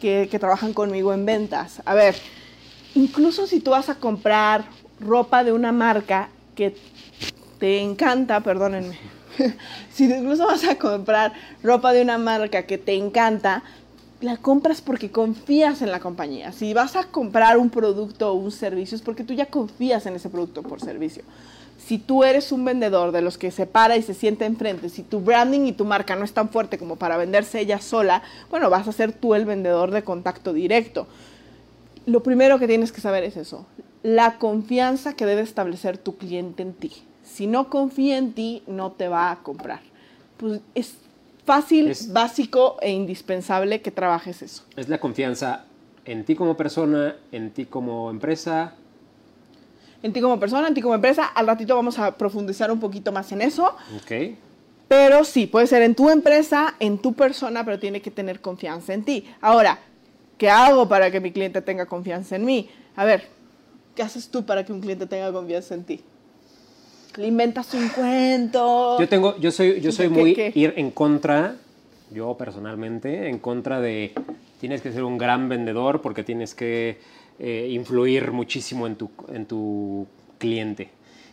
[0.00, 1.82] que, que trabajan conmigo en ventas.
[1.84, 2.14] A ver,
[2.94, 4.64] incluso si tú vas a comprar
[5.00, 6.76] ropa de una marca que
[7.58, 8.98] te encanta, perdónenme,
[9.92, 11.32] si incluso vas a comprar
[11.62, 13.62] ropa de una marca que te encanta,
[14.20, 16.52] la compras porque confías en la compañía.
[16.52, 20.14] Si vas a comprar un producto o un servicio es porque tú ya confías en
[20.16, 21.24] ese producto por servicio.
[21.90, 25.02] Si tú eres un vendedor de los que se para y se sienta enfrente, si
[25.02, 28.70] tu branding y tu marca no es tan fuerte como para venderse ella sola, bueno,
[28.70, 31.08] vas a ser tú el vendedor de contacto directo.
[32.06, 33.66] Lo primero que tienes que saber es eso,
[34.04, 36.92] la confianza que debe establecer tu cliente en ti.
[37.24, 39.80] Si no confía en ti, no te va a comprar.
[40.36, 40.94] Pues es
[41.44, 44.62] fácil, Es- básico e indispensable que trabajes eso.
[44.76, 45.64] Es la confianza
[46.04, 48.74] en ti como persona, en ti como empresa.
[50.02, 53.12] En ti como persona, en ti como empresa, al ratito vamos a profundizar un poquito
[53.12, 53.76] más en eso.
[53.96, 54.12] Ok.
[54.88, 58.92] Pero sí, puede ser en tu empresa, en tu persona, pero tiene que tener confianza
[58.94, 59.24] en ti.
[59.40, 59.78] Ahora,
[60.38, 62.68] ¿qué hago para que mi cliente tenga confianza en mí?
[62.96, 63.28] A ver,
[63.94, 66.00] ¿qué haces tú para que un cliente tenga confianza en ti?
[67.16, 68.98] Le inventas un cuento.
[68.98, 70.52] Yo tengo, yo soy, yo soy ¿Qué- muy qué?
[70.54, 71.56] ir en contra,
[72.10, 74.12] yo personalmente, en contra de
[74.60, 76.98] tienes que ser un gran vendedor porque tienes que
[77.42, 80.90] eh, influir muchísimo en tu, en tu cliente.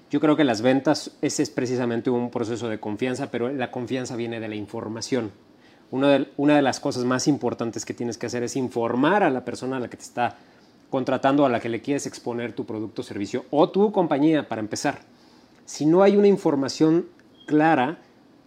[0.10, 4.16] Yo creo que las ventas, ese es precisamente un proceso de confianza, pero la confianza
[4.16, 5.32] viene de la información.
[5.92, 9.30] Una de, una de las cosas más importantes que tienes que hacer es informar a
[9.30, 10.38] la persona a la que te está
[10.90, 14.62] contratando, a la que le quieres exponer tu producto o servicio o tu compañía para
[14.62, 15.00] empezar.
[15.66, 17.08] Si no hay una información
[17.48, 17.98] clara,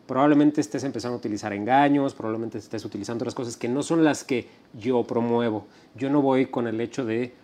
[0.07, 4.25] probablemente estés empezando a utilizar engaños, probablemente estés utilizando otras cosas que no son las
[4.25, 5.67] que yo promuevo.
[5.95, 7.35] Yo no voy con el hecho de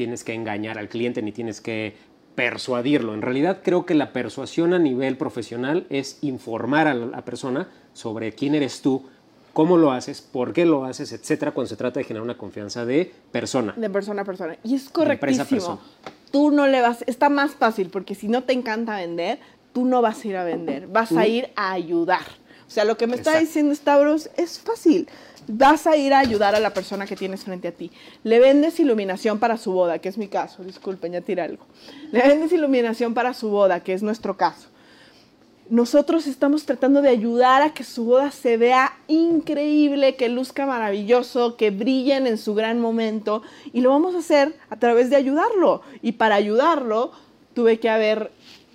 [0.00, 1.92] tienes que engañar al cliente ni tienes que
[2.34, 3.12] persuadirlo.
[3.12, 8.32] En realidad creo que la persuasión a nivel profesional es informar a la persona sobre
[8.32, 9.02] quién eres tú,
[9.52, 12.86] cómo lo haces, por qué lo haces, etcétera, cuando se trata de generar una confianza
[12.86, 13.74] de persona.
[13.76, 14.56] De persona a persona.
[14.64, 15.46] Y es empresa correctísimo.
[15.46, 15.80] persona.
[16.32, 19.38] Tú no le vas, está más fácil porque si no te encanta vender,
[19.74, 22.24] tú no vas a ir a vender, vas a ir a ayudar.
[22.66, 25.08] O sea, lo que me está diciendo Stavros es fácil.
[25.48, 27.90] Vas a ir a ayudar a la persona que tienes frente a ti.
[28.24, 30.62] Le vendes iluminación para su boda, que es mi caso.
[30.64, 31.66] Disculpen, ya tiré algo.
[32.12, 34.68] Le vendes iluminación para su boda, que es nuestro caso
[35.70, 41.56] nosotros estamos tratando de ayudar a que su boda se vea increíble, que luzca maravilloso,
[41.56, 45.82] que brillen en su gran momento y lo vamos a hacer a través de ayudarlo.
[46.02, 47.12] Y para ayudarlo
[47.54, 48.32] tuve que haber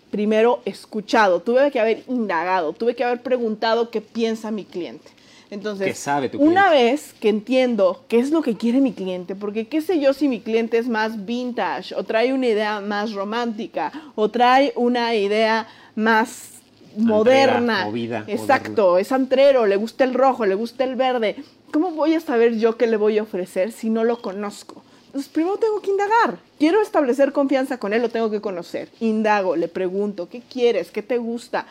[0.10, 5.12] primero escuchado, tuve que haber indagado, tuve que haber preguntado qué piensa mi cliente.
[5.50, 9.36] Entonces, ¿Qué sabe tu una vez que entiendo qué es lo que quiere mi cliente,
[9.36, 13.14] porque qué sé yo si mi cliente es más vintage o trae una idea más
[13.14, 16.56] romántica o trae una idea más
[16.98, 17.86] moderna.
[17.86, 21.36] movida, Exacto, es antrero, le gusta el rojo, le gusta el verde.
[21.72, 24.82] ¿Cómo voy a saber yo qué le voy a ofrecer si no lo conozco?
[25.08, 26.40] Entonces, primero tengo que indagar.
[26.60, 28.90] Quiero establecer confianza con él, lo tengo que conocer.
[29.00, 30.92] Indago, le pregunto, ¿qué quieres?
[30.92, 31.66] ¿Qué te gusta?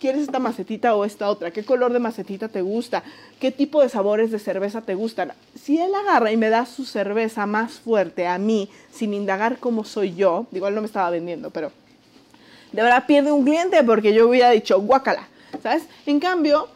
[0.00, 1.50] ¿Quieres esta macetita o esta otra?
[1.50, 3.02] ¿Qué color de macetita te gusta?
[3.38, 5.32] ¿Qué tipo de sabores de cerveza te gustan?
[5.54, 9.84] Si él agarra y me da su cerveza más fuerte a mí, sin indagar cómo
[9.84, 11.70] soy yo, igual no me estaba vendiendo, pero
[12.72, 15.28] de verdad pierde un cliente porque yo hubiera dicho guácala,
[15.62, 15.82] ¿sabes?
[16.06, 16.68] En cambio,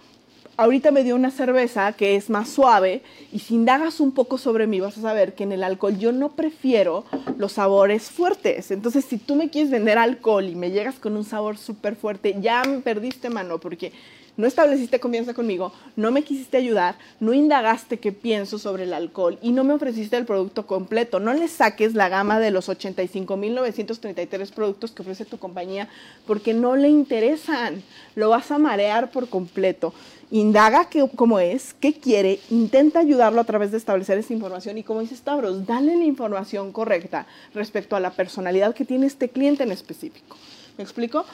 [0.57, 4.67] ahorita me dio una cerveza que es más suave y si indagas un poco sobre
[4.67, 7.05] mí vas a saber que en el alcohol yo no prefiero
[7.39, 8.71] los sabores fuertes.
[8.71, 12.37] Entonces, si tú me quieres vender alcohol y me llegas con un sabor súper fuerte,
[12.41, 13.93] ya me perdiste mano porque
[14.37, 19.39] no estableciste confianza conmigo, no me quisiste ayudar, no indagaste qué pienso sobre el alcohol
[19.43, 21.21] y no me ofreciste el producto completo.
[21.21, 25.89] No le saques la gama de los 85.933 productos que ofrece tu compañía
[26.27, 27.83] porque no le interesan.
[28.15, 29.95] Lo vas a marear por completo.
[30.31, 34.83] Indaga qué, cómo es, qué quiere, intenta ayudarlo a través de establecer esa información y
[34.83, 39.63] como dice Stavros, dale la información correcta respecto a la personalidad que tiene este cliente
[39.63, 40.37] en específico.
[40.77, 41.25] ¿Me explico?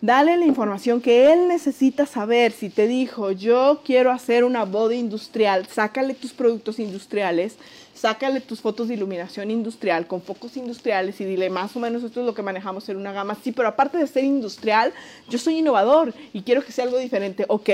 [0.00, 2.52] Dale la información que él necesita saber.
[2.52, 7.56] Si te dijo, yo quiero hacer una boda industrial, sácale tus productos industriales,
[7.94, 12.20] sácale tus fotos de iluminación industrial con focos industriales y dile más o menos esto
[12.20, 13.36] es lo que manejamos en una gama.
[13.42, 14.92] Sí, pero aparte de ser industrial,
[15.28, 17.44] yo soy innovador y quiero que sea algo diferente.
[17.48, 17.70] Ok,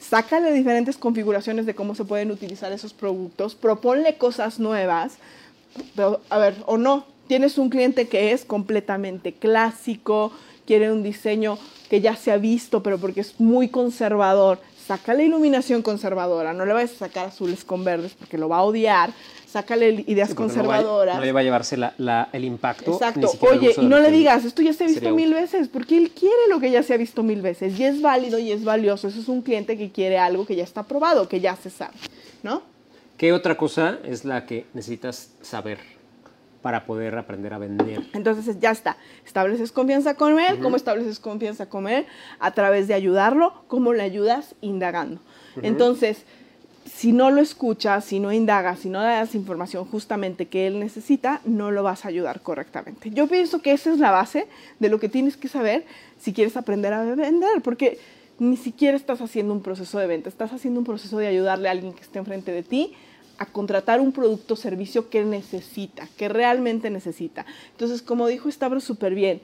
[0.00, 5.18] sácale diferentes configuraciones de cómo se pueden utilizar esos productos, proponle cosas nuevas.
[5.94, 10.32] Pero, a ver, o no, tienes un cliente que es completamente clásico,
[10.66, 11.58] quiere un diseño
[11.90, 14.58] que ya se ha visto, pero porque es muy conservador.
[14.86, 18.62] Sácale iluminación conservadora, no le vayas a sacar azules con verdes porque lo va a
[18.62, 19.10] odiar.
[19.48, 21.16] Sácale ideas Sí, porque no va a- conservadoras.
[21.16, 22.92] No le va a llevarse la- la- el impacto.
[22.92, 23.32] Exacto.
[23.40, 26.36] Oye, y no le digas, esto ya se ha visto mil veces, porque él quiere
[26.50, 27.78] lo que ya se ha visto mil veces.
[27.80, 29.08] Y es válido y es valioso.
[29.08, 31.94] Eso es un cliente que quiere algo que ya está probado, que ya se sabe,
[32.42, 32.62] ¿no?
[33.16, 35.78] ¿Qué otra cosa es la que necesitas saber
[36.66, 38.02] para poder aprender a vender?
[38.12, 38.96] Entonces ya está.
[39.24, 40.58] Estableces confianza con él.
[40.58, 42.06] ¿Cómo estableces confianza con él?
[42.40, 43.62] A través de ayudarlo.
[43.68, 44.56] ¿Cómo le ayudas?
[44.62, 45.20] Indagando.
[45.62, 46.24] Entonces,
[46.84, 50.80] si no lo escuchas, si no indagas, si no le das información justamente que él
[50.80, 53.10] necesita, no lo vas a ayudar correctamente.
[53.12, 54.48] Yo pienso que esa es la base
[54.80, 55.84] de lo que tienes que saber
[56.18, 58.00] si quieres aprender a vender, porque
[58.40, 61.70] ni siquiera estás haciendo un proceso de venta, estás haciendo un proceso de ayudarle a
[61.70, 62.96] alguien que esté enfrente de ti
[63.38, 67.46] a contratar un producto o servicio que necesita, que realmente necesita.
[67.72, 69.40] Entonces, como dijo Stavros súper bien,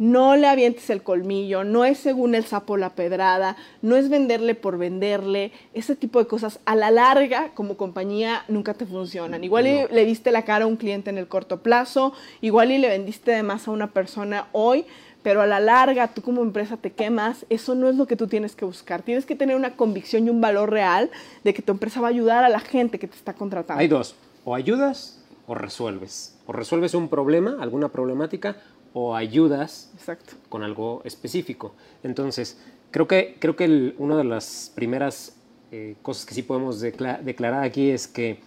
[0.00, 4.54] no le avientes el colmillo, no es según el sapo la pedrada, no es venderle
[4.54, 9.44] por venderle, ese tipo de cosas a la larga como compañía nunca te funcionan.
[9.44, 12.78] Igual y le diste la cara a un cliente en el corto plazo, igual y
[12.78, 14.86] le vendiste de más a una persona hoy,
[15.22, 18.26] pero a la larga tú como empresa te quemas, eso no es lo que tú
[18.26, 19.02] tienes que buscar.
[19.02, 21.10] Tienes que tener una convicción y un valor real
[21.44, 23.80] de que tu empresa va a ayudar a la gente que te está contratando.
[23.80, 26.36] Hay dos, o ayudas o resuelves.
[26.46, 28.56] O resuelves un problema, alguna problemática,
[28.92, 30.34] o ayudas Exacto.
[30.48, 31.74] con algo específico.
[32.02, 32.58] Entonces,
[32.90, 35.36] creo que, creo que el- una de las primeras
[35.72, 38.40] eh, cosas que sí podemos decla- declarar aquí es que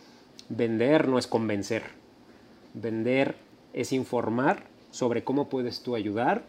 [0.49, 1.83] vender no es convencer.
[2.73, 3.35] Vender
[3.73, 6.43] es informar sobre cómo puedes tú ayudar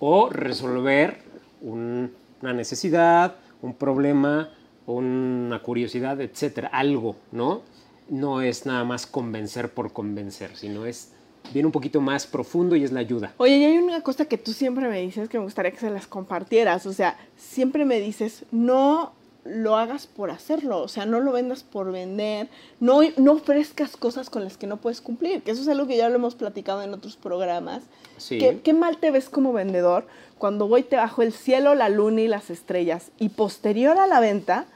[0.00, 1.18] o resolver
[1.60, 2.10] un-
[2.42, 4.50] una necesidad, un problema,
[4.86, 7.62] una curiosidad, etcétera, algo, ¿no?
[8.08, 11.12] No es nada más convencer por convencer, sino es
[11.52, 13.32] viene un poquito más profundo y es la ayuda.
[13.38, 15.90] Oye, y hay una cosa que tú siempre me dices que me gustaría que se
[15.90, 16.84] las compartieras.
[16.86, 19.12] O sea, siempre me dices, no
[19.44, 20.82] lo hagas por hacerlo.
[20.82, 22.48] O sea, no lo vendas por vender.
[22.78, 25.42] No, no ofrezcas cosas con las que no puedes cumplir.
[25.42, 27.82] Que eso es algo que ya lo hemos platicado en otros programas.
[28.18, 28.38] Sí.
[28.38, 30.06] ¿Qué, qué mal te ves como vendedor
[30.38, 33.10] cuando voy te bajo el cielo, la luna y las estrellas?
[33.18, 34.66] Y posterior a la venta,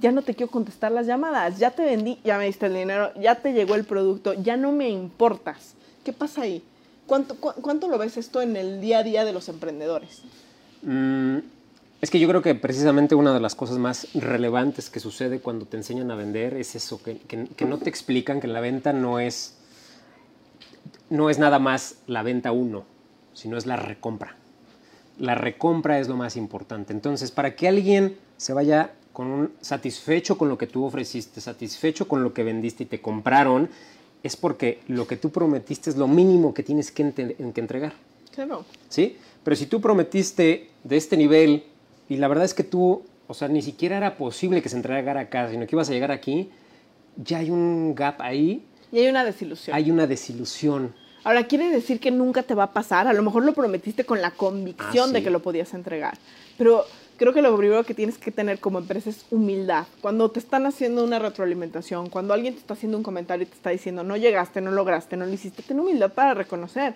[0.00, 1.58] ya no te quiero contestar las llamadas.
[1.58, 4.72] Ya te vendí, ya me diste el dinero, ya te llegó el producto, ya no
[4.72, 5.74] me importas.
[6.04, 6.62] ¿Qué pasa ahí?
[7.06, 10.22] ¿Cuánto, cu- ¿Cuánto lo ves esto en el día a día de los emprendedores?
[10.82, 11.38] Mm,
[12.00, 15.66] es que yo creo que precisamente una de las cosas más relevantes que sucede cuando
[15.66, 18.92] te enseñan a vender es eso, que, que- que no te explican que la venta
[18.92, 19.56] no es,
[21.10, 22.84] no es nada más la venta uno,
[23.34, 24.36] sino es la recompra.
[25.18, 26.92] La recompra es lo más importante.
[26.92, 32.06] Entonces, para que alguien se vaya con un satisfecho con lo que tú ofreciste, satisfecho
[32.06, 33.68] con lo que vendiste y te compraron,
[34.22, 37.94] es porque lo que tú prometiste es lo mínimo que tienes que, que entregar.
[38.32, 38.64] Claro.
[38.88, 39.16] ¿sí?
[39.42, 41.64] Pero si tú prometiste de este nivel
[42.08, 45.20] y la verdad es que tú, o sea, ni siquiera era posible que se entregara
[45.20, 46.50] acá, sino que ibas a llegar aquí,
[47.16, 49.76] ya hay un gap ahí, Y hay una desilusión.
[49.76, 50.94] hay una desilusión.
[51.24, 53.06] Ahora, quiere decir que nunca te va a pasar.
[53.08, 56.16] A lo mejor lo prometiste con la convicción Ah, de que lo podías entregar.
[56.56, 56.84] Pero
[57.18, 59.84] creo que lo primero que tienes que tener como empresa es humildad.
[60.00, 63.56] Cuando te están haciendo una retroalimentación, cuando alguien te está haciendo un comentario y te
[63.56, 66.94] está diciendo, no llegaste, no lograste, no lo hiciste, ten humildad para reconocer.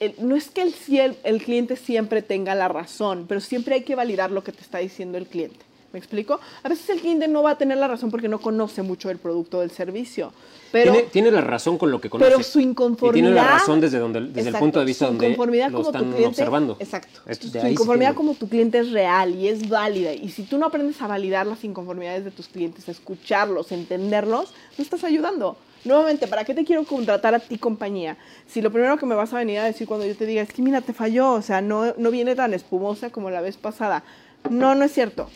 [0.00, 3.94] El- no es que el, el cliente siempre tenga la razón, pero siempre hay que
[3.94, 5.66] validar lo que te está diciendo el cliente.
[5.90, 6.38] ¿Me explico?
[6.62, 9.16] A veces el cliente no va a tener la razón porque no conoce mucho el
[9.16, 10.34] producto del servicio.
[10.70, 12.30] Pero, tiene, tiene la razón con lo que conoce.
[12.30, 13.16] pero su inconformidad.
[13.16, 15.36] Y tiene la razón desde, donde, desde el Exacto, punto de vista su donde lo
[15.36, 16.76] como tu están cliente- observando.
[16.78, 17.20] Exacto.
[17.26, 20.12] Es- su sí inconformidad tiene- como tu cliente es real y es válida.
[20.12, 24.52] Y si tú no aprendes a validar las inconformidades de tus clientes, a escucharlos, entenderlos,
[24.76, 25.56] no estás ayudando.
[25.84, 28.16] Nuevamente, ¿para qué te quiero contratar a ti compañía?
[28.46, 30.52] Si lo primero que me vas a venir a decir cuando yo te diga es
[30.52, 34.02] que mira, te falló, o sea, no, no viene tan espumosa como la vez pasada.
[34.50, 35.28] No, no es cierto.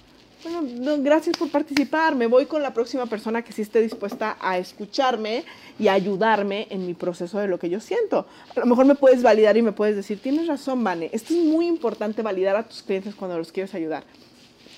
[0.43, 2.16] Bueno, no, gracias por participar.
[2.16, 5.45] Me voy con la próxima persona que sí esté dispuesta a escucharme
[5.78, 8.26] y ayudarme en mi proceso de lo que yo siento.
[8.57, 11.11] A lo mejor me puedes validar y me puedes decir, tienes razón, Vane.
[11.12, 14.03] Esto es muy importante validar a tus clientes cuando los quieres ayudar.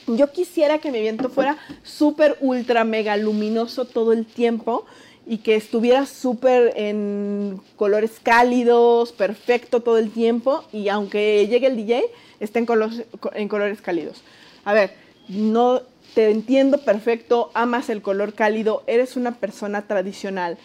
[0.07, 4.85] Yo quisiera que mi evento fuera súper, ultra, mega luminoso todo el tiempo
[5.27, 11.77] y que estuviera súper en colores cálidos, perfecto todo el tiempo y aunque llegue el
[11.77, 12.05] DJ,
[12.41, 13.05] esté en, colos-
[13.35, 14.23] en colores cálidos.
[14.65, 14.93] A ver,
[15.29, 15.83] no
[16.15, 20.59] te entiendo perfecto, amas el color cálido, eres una persona tradicional.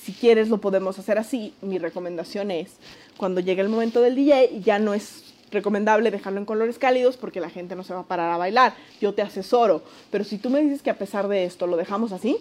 [0.00, 1.52] Si quieres lo podemos hacer así.
[1.60, 2.76] Mi recomendación es,
[3.16, 7.40] cuando llegue el momento del DJ, ya no es recomendable dejarlo en colores cálidos porque
[7.40, 8.74] la gente no se va a parar a bailar.
[9.00, 9.82] Yo te asesoro.
[10.10, 12.38] Pero si tú me dices que a pesar de esto lo dejamos así,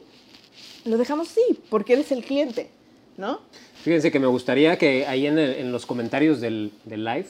[0.85, 2.69] lo dejamos así, porque eres el cliente,
[3.17, 3.41] ¿no?
[3.83, 7.27] Fíjense que me gustaría que ahí en, los comentarios del, del live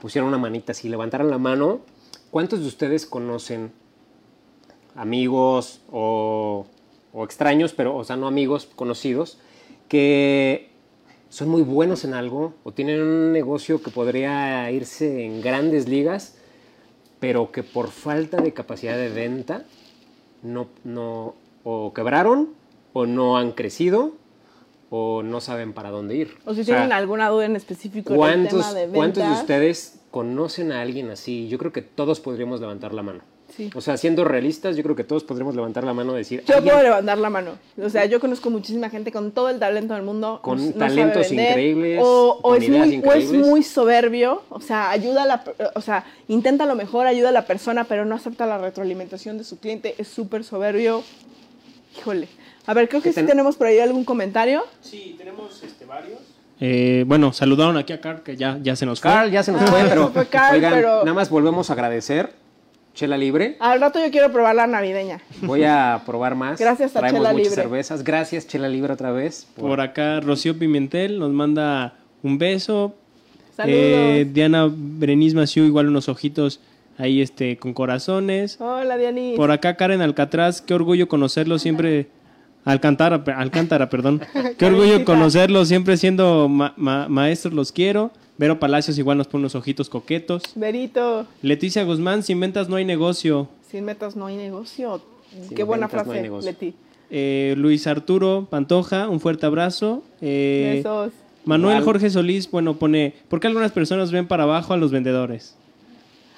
[0.00, 1.80] pusieran una manita así, levantaran la mano.
[2.30, 3.72] ¿Cuántos de ustedes conocen
[4.94, 6.66] amigos o,
[7.12, 9.38] o extraños, pero, o sea, no amigos, conocidos,
[9.88, 10.70] que
[11.28, 16.36] son muy buenos en algo o tienen un negocio que podría irse en grandes ligas,
[17.20, 19.64] pero que por falta de capacidad de venta
[20.42, 22.61] no, no o quebraron
[22.92, 24.12] o no han crecido
[24.90, 26.36] o no saben para dónde ir.
[26.44, 28.96] O si O sea, tienen alguna duda en específico en el ¿cuántos, tema de ventas.
[28.96, 31.48] ¿Cuántos de ustedes conocen a alguien así?
[31.48, 33.20] Yo creo que todos podríamos levantar la mano.
[33.56, 33.70] Sí.
[33.74, 36.56] O sea, siendo realistas, yo creo que todos podríamos levantar la mano y decir, Yo
[36.56, 37.50] "Alguien puedo levantar la mano.
[37.82, 40.40] O sea, yo conozco muchísima gente con todo el talento del mundo.
[40.42, 43.46] Con no- talentos vender, increíbles, O, o con es ideas muy, o es increíbles.
[43.50, 44.42] muy soberbio.
[44.48, 48.06] O sea, ayuda a la, o sea, intenta lo mejor, ayuda a la persona, pero
[48.06, 49.96] no acepta la retroalimentación de su cliente.
[49.98, 51.02] Es súper soberbio.
[51.98, 52.28] Híjole.
[52.66, 54.62] A ver, creo que ¿Qué sí ten- tenemos por ahí algún comentario.
[54.80, 56.18] Sí, tenemos este, varios.
[56.60, 59.10] Eh, bueno, saludaron aquí a Carl, que ya, ya se nos fue.
[59.10, 61.70] Carl ya se nos Ah, fue, se pero, fue Carl, oigan, pero- nada más volvemos
[61.70, 62.30] a agradecer.
[62.94, 63.56] Chela Libre.
[63.58, 65.18] Al rato yo quiero probar la navideña.
[65.40, 66.60] Voy a probar más.
[66.60, 67.62] Gracias a Traemos Chela muchas Libre.
[67.62, 68.04] cervezas.
[68.04, 69.46] Gracias, Chela Libre, otra vez.
[69.56, 72.94] por- Por acá, Rocío Pimentel nos manda un beso.
[73.56, 73.78] Saludos.
[73.80, 76.60] Eh, Diana Brenis Maciú, igual unos ojitos
[76.98, 78.58] ahí este, con corazones.
[78.60, 79.36] Hola, Dianis.
[79.36, 82.08] Por acá, Karen Alcatraz, qué orgullo conocerlo siempre.
[82.64, 84.20] Alcántara, Alcántara, perdón.
[84.58, 85.04] Qué orgullo Karencita.
[85.04, 88.10] conocerlo, siempre siendo ma- ma- maestros, los quiero.
[88.38, 90.42] Vero Palacios igual nos pone unos ojitos coquetos.
[90.54, 93.48] Berito, Leticia Guzmán, sin ventas no hay negocio.
[93.70, 95.00] sin metas no hay negocio.
[95.46, 96.50] Sin Qué buena no frase, negocio.
[96.50, 96.74] Leti.
[97.10, 100.02] Eh, Luis Arturo Pantoja, un fuerte abrazo.
[100.20, 101.12] Eh, Besos.
[101.44, 101.84] Manuel Igual.
[101.84, 105.56] Jorge Solís, bueno, pone, ¿por qué algunas personas ven para abajo a los vendedores?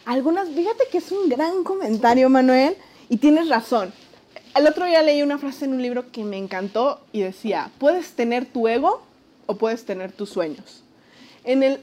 [0.05, 2.75] Algunas, fíjate que es un gran comentario, Manuel,
[3.09, 3.91] y tienes razón.
[4.55, 8.13] El otro día leí una frase en un libro que me encantó y decía, puedes
[8.13, 9.03] tener tu ego
[9.47, 10.85] o puedes tener tus sueños.
[11.43, 11.81] En el,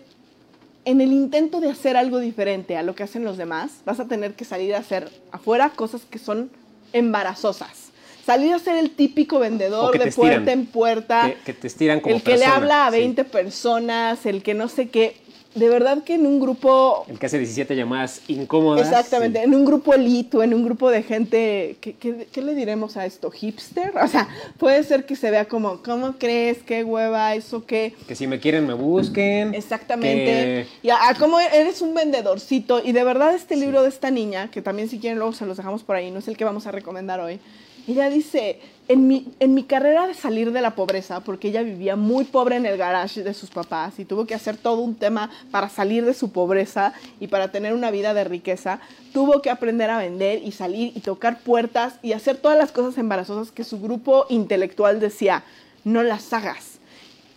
[0.86, 4.08] en el intento de hacer algo diferente a lo que hacen los demás, vas a
[4.08, 6.50] tener que salir a hacer afuera cosas que son
[6.94, 7.90] embarazosas.
[8.26, 10.16] Salir a ser el típico vendedor de estiran.
[10.16, 11.26] puerta en puerta.
[11.28, 13.00] que, que te estiran como el que le habla a sí.
[13.00, 15.18] 20 personas, el que no sé qué.
[15.54, 18.88] De verdad que en un grupo El que hace 17 llamadas incómodas.
[18.88, 19.46] Exactamente, sí.
[19.46, 23.06] en un grupo elito, en un grupo de gente, ¿qué, qué, qué le diremos a
[23.06, 23.30] esto?
[23.32, 23.92] ¿Hipster?
[24.02, 26.60] O sea, puede ser que se vea como, ¿cómo crees?
[26.64, 27.36] ¿Qué hueva?
[27.36, 27.94] ¿Eso qué?
[28.08, 29.54] Que si me quieren, me busquen.
[29.54, 30.26] Exactamente.
[30.26, 32.82] que- Y a, a cómo eres un vendedorcito.
[32.84, 35.58] Y de verdad este libro de esta niña, que también si quieren luego se los
[35.58, 37.40] dejamos por ahí, no es el que vamos a recomendar hoy.
[37.88, 38.60] Ella dice,
[38.92, 42.58] en mi, en mi carrera de salir de la pobreza, porque ella vivía muy pobre
[42.58, 46.04] en el garage de sus papás y tuvo que hacer todo un tema para salir
[46.04, 48.82] de su pobreza y para tener una vida de riqueza,
[49.14, 52.98] tuvo que aprender a vender y salir y tocar puertas y hacer todas las cosas
[52.98, 55.46] embarazosas que su grupo intelectual decía,
[55.86, 56.80] no las hagas.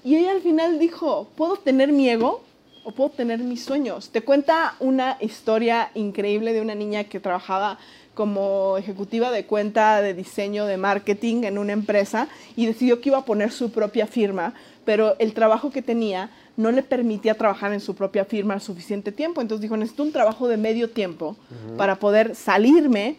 [0.03, 2.43] Y ella al final dijo, ¿puedo tener mi ego
[2.83, 4.11] o puedo tener mis sueños?
[4.11, 7.79] Te cuenta una historia increíble de una niña que trabajaba
[8.15, 13.19] como ejecutiva de cuenta de diseño de marketing en una empresa y decidió que iba
[13.19, 14.55] a poner su propia firma,
[14.85, 19.41] pero el trabajo que tenía no le permitía trabajar en su propia firma suficiente tiempo.
[19.41, 21.37] Entonces dijo, necesito un trabajo de medio tiempo
[21.77, 23.17] para poder salirme,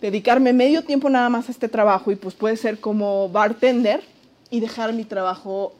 [0.00, 4.02] dedicarme medio tiempo nada más a este trabajo y pues puede ser como bartender
[4.50, 5.74] y dejar mi trabajo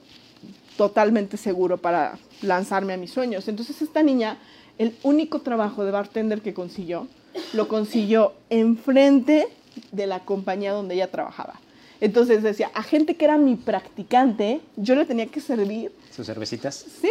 [0.77, 3.47] totalmente seguro para lanzarme a mis sueños.
[3.47, 4.39] Entonces esta niña,
[4.79, 7.07] el único trabajo de bartender que consiguió
[7.53, 9.49] lo consiguió enfrente
[9.93, 11.61] de la compañía donde ella trabajaba.
[12.01, 16.85] Entonces decía, a gente que era mi practicante, yo le tenía que servir, Sus cervecitas.
[17.01, 17.11] ¿sí?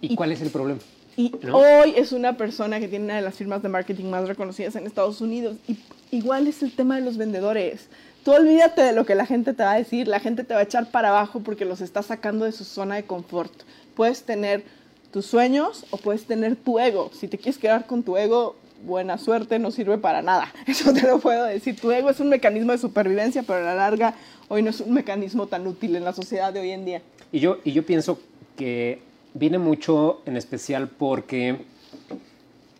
[0.00, 0.80] ¿Y, cuál es el problema?
[1.16, 1.58] Y ¿No?
[1.58, 4.86] hoy es una persona que tiene una de las firmas de marketing más reconocidas en
[4.86, 5.56] Estados Unidos.
[5.68, 5.78] Y
[6.10, 7.88] igual es el tema de los vendedores.
[8.24, 10.08] Tú olvídate de lo que la gente te va a decir.
[10.08, 12.96] La gente te va a echar para abajo porque los está sacando de su zona
[12.96, 13.52] de confort.
[13.94, 14.64] Puedes tener
[15.10, 17.10] tus sueños o puedes tener tu ego.
[17.12, 20.52] Si te quieres quedar con tu ego, buena suerte, no sirve para nada.
[20.66, 21.78] Eso te lo puedo decir.
[21.80, 24.14] Tu ego es un mecanismo de supervivencia, pero a la larga
[24.48, 27.02] hoy no es un mecanismo tan útil en la sociedad de hoy en día.
[27.32, 28.20] Y yo, y yo pienso
[28.56, 29.02] que
[29.34, 31.58] viene mucho en especial porque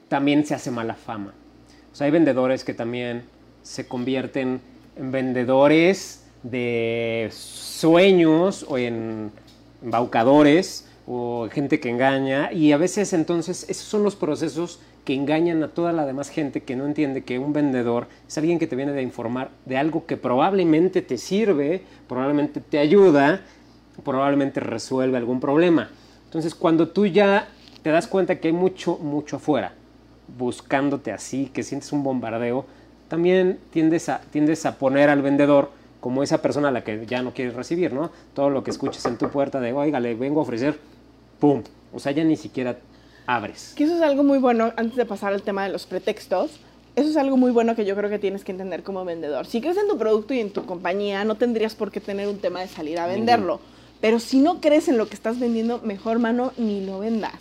[0.09, 1.35] también se hace mala fama.
[2.01, 3.25] Hay vendedores que también
[3.63, 4.63] se convierten
[4.97, 9.31] en vendedores de sueños o en
[9.83, 15.61] embaucadores o gente que engaña y a veces entonces esos son los procesos que engañan
[15.65, 18.77] a toda la demás gente que no entiende que un vendedor es alguien que te
[18.77, 23.41] viene a informar de algo que probablemente te sirve, probablemente te ayuda,
[24.05, 25.91] probablemente resuelve algún problema.
[26.27, 27.49] Entonces, cuando tú ya
[27.83, 29.73] te das cuenta que hay mucho, mucho afuera,
[30.39, 32.67] buscándote así, que sientes un bombardeo,
[33.09, 37.21] también tiendes a, tiendes a poner al vendedor como esa persona a la que ya
[37.21, 38.13] no quieres recibir, ¿no?
[38.33, 40.79] Todo lo que escuches en tu puerta de, oiga, le vengo a ofrecer,
[41.41, 41.65] ¡pum!
[41.93, 42.79] O sea, ya ni siquiera
[43.27, 43.73] abres.
[43.77, 46.61] Que eso es algo muy bueno, antes de pasar al tema de los pretextos,
[46.97, 49.47] eso es algo muy bueno que yo creo que tienes que entender como vendedor.
[49.47, 52.39] Si crees en tu producto y en tu compañía, no tendrías por qué tener un
[52.39, 53.61] tema de salir a venderlo.
[54.01, 57.35] Pero si no crees en lo que estás vendiendo, mejor mano, ni lo vendas.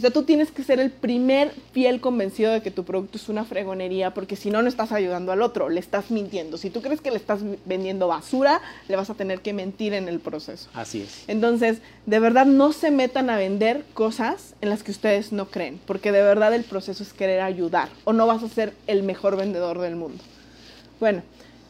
[0.00, 3.28] O sea, tú tienes que ser el primer fiel convencido de que tu producto es
[3.28, 6.56] una fregonería, porque si no, no estás ayudando al otro, le estás mintiendo.
[6.56, 10.08] Si tú crees que le estás vendiendo basura, le vas a tener que mentir en
[10.08, 10.70] el proceso.
[10.72, 11.24] Así es.
[11.28, 15.78] Entonces, de verdad no se metan a vender cosas en las que ustedes no creen,
[15.84, 19.36] porque de verdad el proceso es querer ayudar o no vas a ser el mejor
[19.36, 20.24] vendedor del mundo.
[20.98, 21.22] Bueno,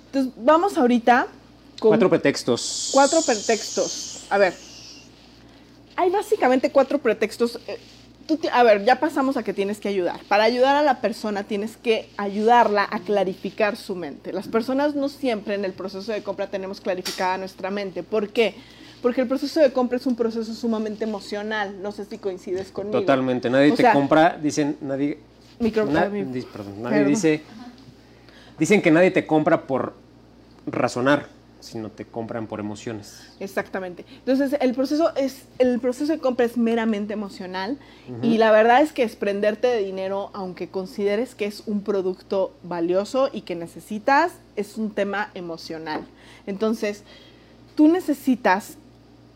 [0.06, 1.26] entonces vamos ahorita
[1.80, 2.90] con Cuatro pretextos.
[2.92, 4.20] cuatro pretextos.
[4.30, 4.54] A ver,
[5.96, 7.58] hay básicamente cuatro pretextos.
[7.66, 7.76] eh,
[8.36, 10.20] tú a ver, ya pasamos a que tienes que ayudar.
[10.28, 14.32] Para ayudar a la persona tienes que ayudarla a clarificar su mente.
[14.32, 18.02] Las personas no siempre en el proceso de compra tenemos clarificada nuestra mente.
[18.02, 18.54] ¿Por qué?
[19.02, 21.80] Porque el proceso de compra es un proceso sumamente emocional.
[21.82, 23.00] No sé si coincides conmigo.
[23.00, 23.48] Totalmente.
[23.48, 25.18] Nadie O te sea, compra, dicen, nadie.
[25.58, 27.08] Micro- na- perdón, nadie perdón.
[27.08, 27.42] dice.
[28.58, 29.94] Dicen que nadie te compra por
[30.66, 31.26] razonar,
[31.60, 33.32] sino te compran por emociones.
[33.38, 34.04] Exactamente.
[34.18, 37.78] Entonces, el proceso es el proceso de compra es meramente emocional
[38.22, 43.30] y la verdad es que desprenderte de dinero, aunque consideres que es un producto valioso
[43.32, 46.06] y que necesitas, es un tema emocional.
[46.46, 47.04] Entonces,
[47.76, 48.76] tú necesitas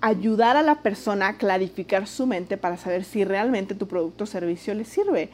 [0.00, 4.26] ayudar a la persona a clarificar su mente para saber si realmente tu producto o
[4.26, 5.30] servicio le sirve.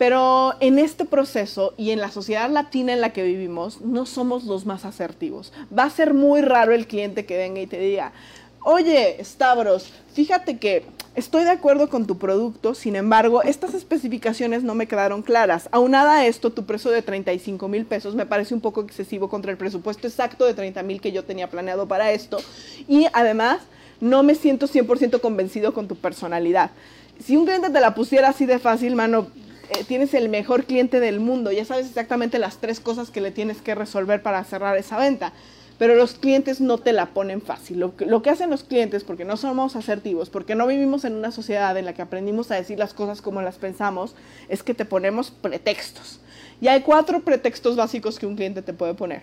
[0.00, 4.44] Pero en este proceso y en la sociedad latina en la que vivimos, no somos
[4.44, 5.52] los más asertivos.
[5.78, 8.12] Va a ser muy raro el cliente que venga y te diga,
[8.64, 14.74] oye, Stavros, fíjate que estoy de acuerdo con tu producto, sin embargo, estas especificaciones no
[14.74, 15.68] me quedaron claras.
[15.70, 19.50] Aunada a esto, tu precio de 35 mil pesos me parece un poco excesivo contra
[19.50, 22.38] el presupuesto exacto de 30 mil que yo tenía planeado para esto.
[22.88, 23.60] Y además,
[24.00, 26.70] no me siento 100% convencido con tu personalidad.
[27.22, 29.26] Si un cliente te la pusiera así de fácil, mano,
[29.70, 33.30] eh, tienes el mejor cliente del mundo, ya sabes exactamente las tres cosas que le
[33.30, 35.32] tienes que resolver para cerrar esa venta.
[35.78, 37.80] Pero los clientes no te la ponen fácil.
[37.80, 41.14] Lo que, lo que hacen los clientes, porque no somos asertivos, porque no vivimos en
[41.14, 44.14] una sociedad en la que aprendimos a decir las cosas como las pensamos,
[44.50, 46.20] es que te ponemos pretextos.
[46.60, 49.22] Y hay cuatro pretextos básicos que un cliente te puede poner.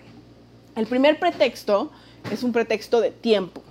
[0.74, 1.92] El primer pretexto
[2.32, 3.62] es un pretexto de tiempo.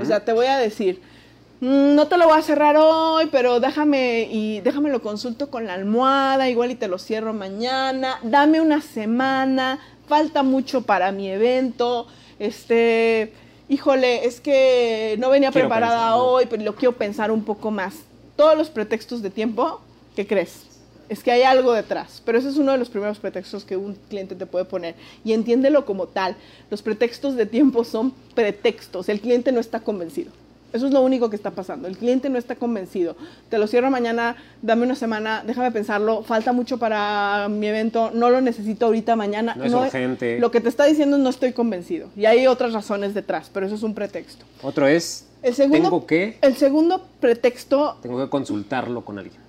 [0.00, 1.17] O sea, te voy a decir, "Mm,
[1.60, 5.74] no te lo voy a cerrar hoy, pero déjame y déjame lo consulto con la
[5.74, 8.20] almohada, igual y te lo cierro mañana.
[8.22, 12.06] Dame una semana, falta mucho para mi evento.
[12.38, 13.32] Este,
[13.68, 16.24] híjole, es que no venía Quiero preparada pensar, ¿no?
[16.24, 17.94] hoy, pero lo quiero pensar un poco más.
[18.36, 19.80] Todos los pretextos de tiempo,
[20.14, 20.64] ¿qué crees?
[21.08, 23.94] Es que hay algo detrás, pero ese es uno de los primeros pretextos que un
[24.08, 24.94] cliente te puede poner.
[25.24, 26.36] Y entiéndelo como tal.
[26.70, 29.08] Los pretextos de tiempo son pretextos.
[29.08, 30.30] El cliente no está convencido.
[30.72, 31.88] Eso es lo único que está pasando.
[31.88, 33.16] El cliente no está convencido.
[33.48, 36.22] Te lo cierro mañana, dame una semana, déjame pensarlo.
[36.22, 39.54] Falta mucho para mi evento, no lo necesito ahorita, mañana.
[39.54, 40.38] No es urgente.
[40.38, 42.08] Lo que te está diciendo es no estoy convencido.
[42.16, 44.44] Y hay otras razones detrás, pero eso es un pretexto.
[44.62, 49.40] Otro es, El segundo, tengo que, el segundo pretexto tengo que consultarlo con alguien.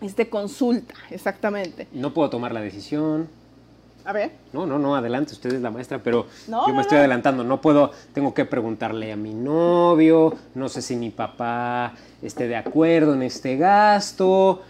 [0.00, 1.88] es de consulta, exactamente.
[1.92, 3.28] No puedo tomar la decisión.
[4.04, 4.32] A ver.
[4.52, 7.00] No, no, no, adelante, usted es la maestra, pero No, yo me no, estoy no.
[7.00, 7.42] adelantando.
[7.44, 12.56] No puedo, tengo que preguntarle a mi novio, no sé si mi papá esté de
[12.56, 14.62] acuerdo en este gasto.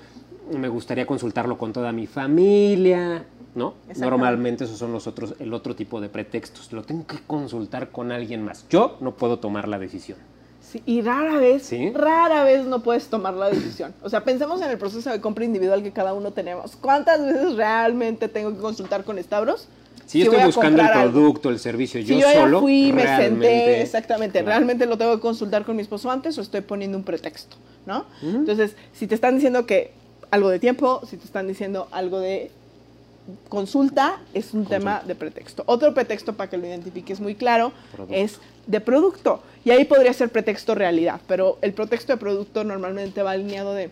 [0.53, 3.25] me gustaría consultarlo con toda mi familia,
[3.55, 3.75] ¿no?
[3.97, 6.73] Normalmente esos son los otros, el otro tipo de pretextos.
[6.73, 8.67] Lo tengo que consultar con alguien más.
[8.69, 10.19] Yo no puedo tomar la decisión.
[10.75, 11.93] Sí, y rara vez, Sí.
[11.95, 13.95] rara vez no puedes tomar la decisión.
[14.03, 16.75] O sea, pensemos en el proceso de compra individual que cada uno tenemos.
[16.75, 19.69] ¿Cuántas veces realmente tengo que consultar con Stavros?
[20.07, 21.13] Si yo estoy buscando el algo?
[21.13, 22.61] producto, el servicio, Si yo, yo, ya solo.
[22.61, 24.49] fui, me senté, exactamente, Claro.
[24.49, 27.57] realmente lo tengo que consultar con mi esposo antes o estoy poniendo un pretexto,
[27.87, 28.05] ¿no?
[28.21, 29.93] Entonces, si te están diciendo que
[30.33, 32.51] algo de tiempo, si te están diciendo algo de
[33.49, 35.63] consulta, es un tema de pretexto.
[35.67, 38.15] Otro pretexto para que lo identifiques muy claro Producto.
[38.15, 39.43] es de producto.
[39.65, 43.91] Y ahí podría ser pretexto realidad, pero el pretexto de producto normalmente va alineado de,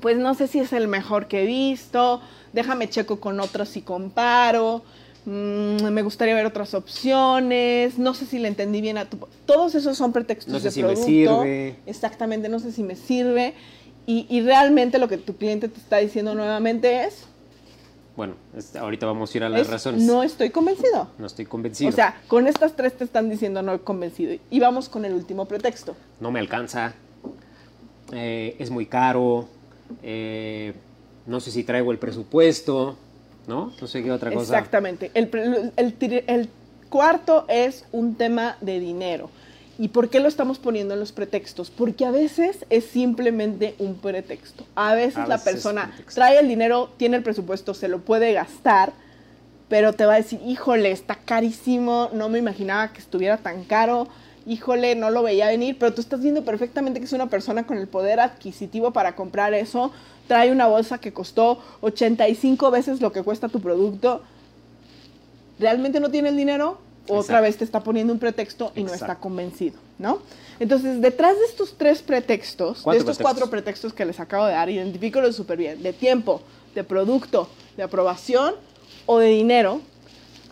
[0.00, 2.20] pues no sé si es el mejor que he visto,
[2.52, 4.82] déjame checo con otros y comparo,
[5.26, 9.18] mm, me gustaría ver otras opciones, no sé si le entendí bien a tu...
[9.46, 11.06] Todos esos son pretextos No sé de si me producto.
[11.06, 11.76] sirve.
[11.86, 13.54] Exactamente, no sé si me sirve.
[14.06, 17.26] Y, y realmente lo que tu cliente te está diciendo nuevamente es,
[18.16, 20.02] Bueno, es- ahorita vamos a ir a las es, razones.
[20.02, 21.08] no estoy convencido.
[21.18, 21.88] No estoy convencido.
[21.90, 24.36] O sea, con estas tres te están diciendo no he convencido.
[24.50, 25.96] Y vamos con el último pretexto.
[26.20, 26.94] no me alcanza,
[28.12, 29.48] eh, es muy caro,
[30.02, 30.74] eh,
[31.26, 32.96] no sé si traigo el presupuesto,
[33.46, 33.72] ¿no?
[33.80, 34.54] No sé qué otra cosa.
[34.56, 35.10] Exactamente.
[35.14, 36.48] El
[36.90, 39.30] cuarto es un tema de dinero.
[39.80, 41.70] ¿Y por qué lo estamos poniendo en los pretextos?
[41.70, 44.66] Porque a veces es simplemente un pretexto.
[44.74, 48.34] A veces, A la veces persona trae el dinero, tiene el presupuesto, se lo puede
[48.34, 48.92] gastar,
[49.70, 54.06] pero te va a decir, híjole, está carísimo, no me imaginaba que estuviera tan caro,
[54.44, 57.78] híjole, no lo veía venir, pero tú estás viendo perfectamente que es una persona con
[57.78, 59.92] el poder adquisitivo para comprar eso,
[60.28, 64.20] trae una bolsa que costó 85 veces lo que cuesta tu producto,
[65.58, 66.89] ¿realmente no tiene el dinero?
[67.08, 70.20] Otra vez te está poniendo un pretexto y no está convencido, ¿no?
[70.60, 73.18] Entonces, detrás de estos tres pretextos, de estos pretextos.
[73.18, 76.42] cuatro pretextos que les acabo de dar, identifícalos súper bien, de tiempo,
[76.74, 78.54] de producto, de aprobación
[79.06, 79.80] o de dinero,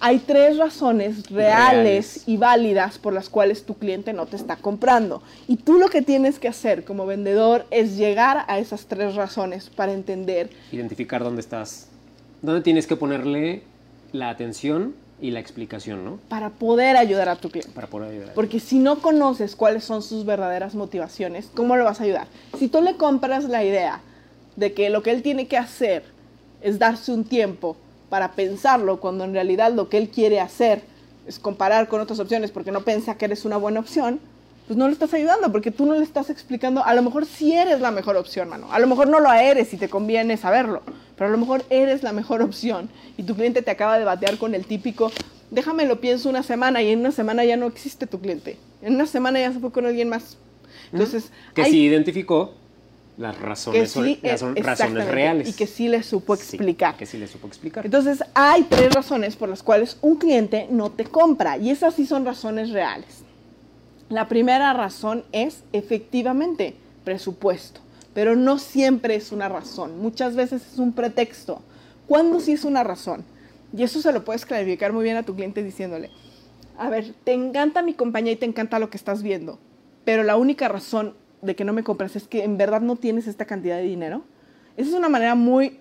[0.01, 2.23] hay tres razones reales, Reales.
[2.27, 5.23] y válidas por las cuales tu cliente no te está comprando.
[5.49, 9.71] Y tú lo que tienes que hacer como vendedor es llegar a esas tres razones
[9.71, 11.89] para entender Identificar dónde estás,
[12.43, 13.63] dónde tienes que ponerle
[14.13, 16.19] la atención y la explicación, ¿no?
[16.29, 17.73] para poder ayudar a tu cliente.
[17.73, 18.35] Para poder ayudar.
[18.35, 22.29] Porque si no conoces cuáles son sus verdaderas motivaciones, ¿cómo lo vas a ayudar?
[22.59, 24.01] Si tú le compras la idea
[24.57, 26.05] de que lo que él tiene que hacer
[26.61, 27.77] es darse un tiempo
[28.09, 30.83] para pensarlo, cuando en realidad lo que él quiere hacer
[31.27, 34.21] es comparar con otras opciones porque no piensa que eres una buena opción,
[34.67, 37.53] pues no le estás ayudando porque tú no le estás explicando, a lo mejor sí
[37.53, 38.73] eres la mejor opción, mano.
[38.73, 40.83] A lo mejor no lo eres y te conviene saberlo,
[41.19, 44.39] pero a lo mejor eres la mejor opción y tu cliente te acaba de batear
[44.39, 45.11] con el típico,
[45.51, 48.57] déjame lo pienso una semana y en una semana ya no existe tu cliente.
[48.81, 50.37] En una semana ya se fue con alguien más.
[50.93, 52.55] Entonces, que hay- sí identificó
[53.17, 55.49] las que razones, sí, las eh, razones reales.
[55.49, 56.97] Y que sí le supo Sí, explicar.
[56.97, 57.85] que sí le supo explicar.
[57.85, 62.07] Entonces, hay tres razones por las cuales un cliente no te compra y esas sí
[62.07, 63.23] son razones reales.
[64.09, 67.81] La primera razón es efectivamente presupuesto,
[68.15, 71.63] pero no siempre es una razón, muchas veces es un pretexto.
[72.07, 73.25] ¿Cuándo sí es una razón?
[73.77, 76.11] Y eso se lo puedes clarificar muy bien a tu cliente diciéndole,
[76.79, 79.59] a ver, te encanta mi compañía y te encanta lo que estás viendo,
[80.05, 83.27] pero la única razón de que no me compras es que en verdad no tienes
[83.27, 84.23] esta cantidad de dinero.
[84.77, 85.81] Esa es una manera muy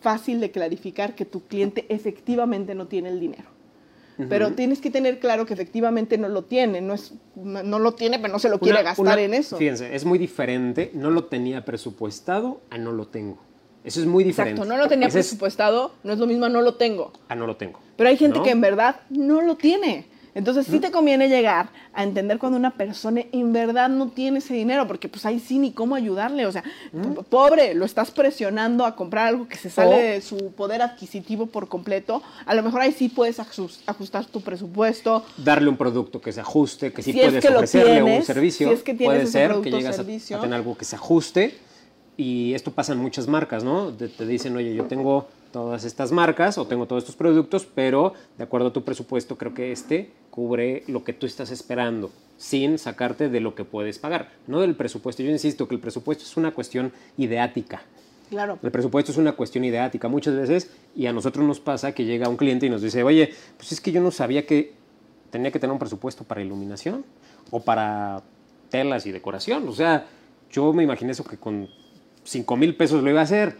[0.00, 3.53] fácil de clarificar que tu cliente efectivamente no tiene el dinero.
[4.28, 8.18] Pero tienes que tener claro que efectivamente no lo tiene, no, es, no, lo tiene,
[8.20, 9.56] pero no se lo quiere Una- gastar una- en eso.
[9.56, 10.90] Fíjense, es muy diferente.
[10.94, 13.38] No lo tenía presupuestado a no lo tengo.
[13.82, 14.60] Eso es muy diferente.
[14.60, 17.12] Exacto, no lo tenía Ese es presupuestado, no es lo mismo, no lo tengo.
[17.28, 17.80] a no lo tengo.
[17.96, 18.44] Pero hay gente ¿no?
[18.44, 20.06] que en verdad no lo tiene.
[20.34, 24.52] Entonces sí te conviene llegar a entender cuando una persona en verdad no tiene ese
[24.54, 26.44] dinero, porque pues ahí sí ni cómo ayudarle.
[26.46, 26.64] O sea,
[27.30, 31.68] pobre, lo estás presionando a comprar algo que se sale de su poder adquisitivo por
[31.68, 32.22] completo.
[32.46, 35.24] A lo mejor ahí sí puedes ajus- ajustar tu presupuesto.
[35.36, 38.68] darle un producto que se ajuste, que sí Si es puedes que ofrecerle un servicio.
[38.68, 40.96] si es que tienes Puede ser producto que llegas a- a, tener algo que se
[40.96, 41.54] ajuste.
[42.16, 43.92] Y esto pasa en muchas marcas, ¿no?
[43.92, 48.12] Te, te dicen, oye, yo tengo todas estas marcas o tengo todos estos productos, pero
[48.36, 52.76] de acuerdo a tu presupuesto, creo que este cubre lo que tú estás esperando, sin
[52.76, 54.32] sacarte de lo que puedes pagar.
[54.48, 55.22] No del presupuesto.
[55.22, 57.82] Yo insisto que el presupuesto es una cuestión ideática.
[58.30, 58.58] Claro.
[58.64, 62.28] El presupuesto es una cuestión ideática muchas veces y a nosotros nos pasa que llega
[62.28, 64.72] un cliente y nos dice, oye, pues es que yo no sabía que
[65.30, 67.04] tenía que tener un presupuesto para iluminación
[67.52, 68.24] o para
[68.70, 69.68] telas y decoración.
[69.68, 70.04] O sea,
[70.50, 71.68] yo me imaginé eso que con
[72.24, 73.56] 5 mil pesos lo iba a hacer.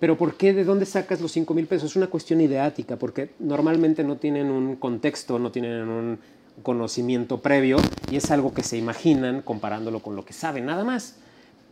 [0.00, 0.52] Pero ¿por qué?
[0.52, 1.90] ¿De dónde sacas los 5 mil pesos?
[1.90, 6.18] Es una cuestión ideática, porque normalmente no tienen un contexto, no tienen un
[6.62, 7.78] conocimiento previo
[8.10, 11.16] y es algo que se imaginan comparándolo con lo que saben, nada más.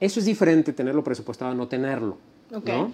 [0.01, 2.19] Eso es diferente tenerlo presupuestado a no tenerlo.
[2.55, 2.69] Ok.
[2.69, 2.93] ¿no?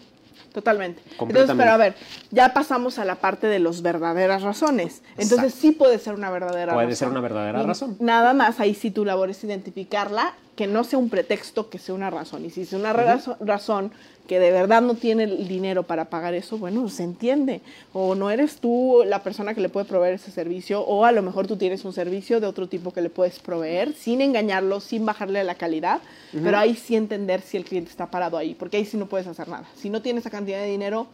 [0.52, 1.00] Totalmente.
[1.18, 1.94] Entonces, pero a ver,
[2.30, 5.02] ya pasamos a la parte de las verdaderas razones.
[5.12, 5.60] Entonces Exacto.
[5.60, 6.98] sí puede ser una verdadera Puede razón.
[6.98, 7.96] ser una verdadera Y razón.
[8.00, 11.94] Nada más ahí sí tu labor es identificarla, que no sea un pretexto, que sea
[11.94, 12.44] una razón.
[12.44, 13.90] Y si es una razón
[14.26, 17.60] que de verdad no tiene el dinero para pagar eso, bueno, se entiende.
[17.92, 21.22] O no eres tú la persona que le puede proveer ese servicio, o a lo
[21.22, 25.06] mejor tú tienes un servicio de otro tipo que le puedes proveer, sin engañarlo, sin
[25.06, 26.00] bajarle la calidad,
[26.42, 29.26] pero ahí sí entender si el cliente está parado ahí, porque ahí sí no puedes
[29.26, 29.64] hacer nada.
[29.76, 31.06] Si no tienes esa cantidad de dinero,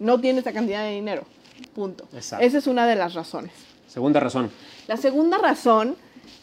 [0.00, 1.22] no tienes esa cantidad de dinero.
[1.74, 2.06] Punto.
[2.12, 2.44] Exacto.
[2.44, 3.52] Esa es una de las razones.
[3.88, 4.50] Segunda razón.
[4.88, 5.96] La segunda razón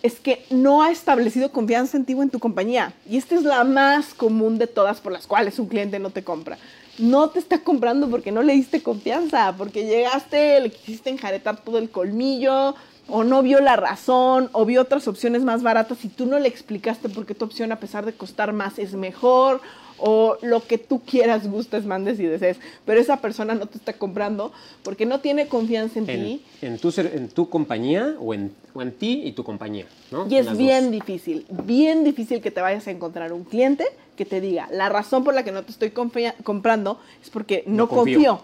[0.03, 2.93] es que no ha establecido confianza en ti en tu compañía.
[3.09, 6.23] Y esta es la más común de todas por las cuales un cliente no te
[6.23, 6.57] compra.
[6.99, 11.77] No te está comprando porque no le diste confianza, porque llegaste, le quisiste enjaretar todo
[11.77, 12.75] el colmillo,
[13.07, 16.49] o no vio la razón, o vio otras opciones más baratas y tú no le
[16.49, 19.61] explicaste por qué tu opción, a pesar de costar más, es mejor,
[19.97, 22.57] o lo que tú quieras, gustes, mandes y desees.
[22.85, 24.51] Pero esa persona no te está comprando
[24.83, 26.45] porque no tiene confianza en, En, ti.
[26.61, 30.27] en tu, en tu compañía o en, o en ti y tu compañía, ¿no?
[30.29, 30.91] Y es bien dos.
[30.91, 33.85] difícil, bien difícil que te vayas a encontrar un cliente
[34.17, 37.75] que te diga, la razón por la que no te estoy comprando es porque no,
[37.75, 38.37] No confío".
[38.37, 38.41] confío.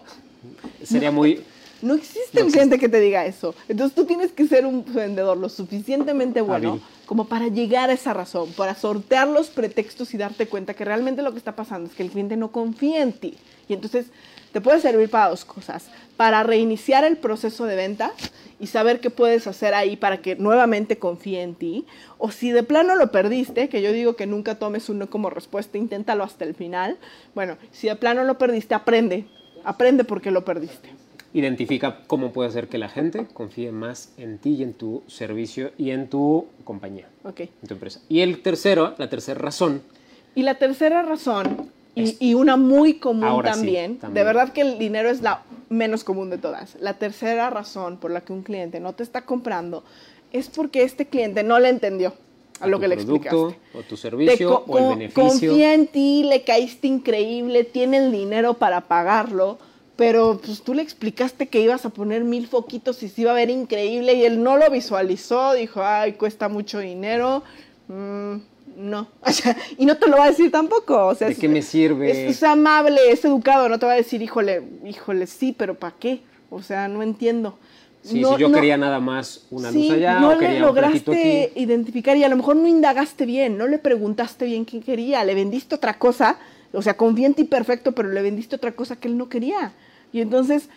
[0.82, 1.40] Sería muy...
[1.82, 3.54] No existe No un cliente que te diga eso.
[3.68, 6.82] Entonces tú tienes que ser un vendedor lo suficientemente bueno Hábil.
[7.06, 11.22] como para llegar a esa razón, para sortear los pretextos y darte cuenta que realmente
[11.22, 13.36] lo que está pasando es que el cliente no confía en ti.
[13.68, 14.06] Y entonces
[14.52, 15.86] te puede servir para dos cosas.
[16.16, 18.12] Para reiniciar el proceso de ventas
[18.58, 21.86] y saber qué puedes hacer ahí para que nuevamente confíe en ti.
[22.18, 25.78] O si de plano lo perdiste, que yo digo que nunca tomes uno como respuesta,
[25.78, 26.98] inténtalo hasta el final.
[27.34, 29.26] Bueno, si de plano lo perdiste, aprende.
[29.64, 30.99] Aprende por qué lo perdiste.
[31.32, 35.70] Identifica cómo puede hacer que la gente confíe más en ti y en tu servicio
[35.78, 37.40] y en tu compañía, Ok.
[37.40, 38.00] en tu empresa.
[38.08, 39.82] Y el tercero, la tercera razón,
[40.34, 45.10] Y la tercera razón, y, una muy común sí, también, de verdad que el dinero
[45.10, 46.76] es la menos común de todas.
[46.80, 49.82] La tercera razón por la que un cliente no te está comprando
[50.32, 52.12] es porque este cliente no le entendió
[52.60, 53.78] a, lo tu que le producto explicaste.
[53.78, 55.22] o tu servicio o el beneficio.
[55.28, 59.58] Confía en ti, le caíste increíble, tiene el dinero para pagarlo,
[60.00, 63.34] pero pues tú le explicaste que ibas a poner mil foquitos y se iba a
[63.34, 67.42] ver increíble y él no lo visualizó, dijo, ay, cuesta mucho dinero.
[67.88, 68.36] Mm,
[68.78, 71.08] no, O sea, y no te lo va a decir tampoco.
[71.08, 72.10] O sea, ¿De es- qué me sirve?
[72.10, 75.94] Es, es amable, es educado, no te va a decir, híjole, híjole, sí, pero ¿para
[76.00, 76.22] qué?
[76.48, 77.58] O sea, no entiendo.
[78.02, 80.60] Sí, No- si yo no- quería nada más una Sí, luz allá no o quería
[80.60, 85.22] lograste identificar y a lo mejor no indagaste bien, no le preguntaste bien qué quería,
[85.26, 86.38] le vendiste otra cosa,
[86.72, 89.74] o sea, confía en ti perfecto, pero le vendiste otra cosa que él no quería.
[90.12, 90.68] Y entonces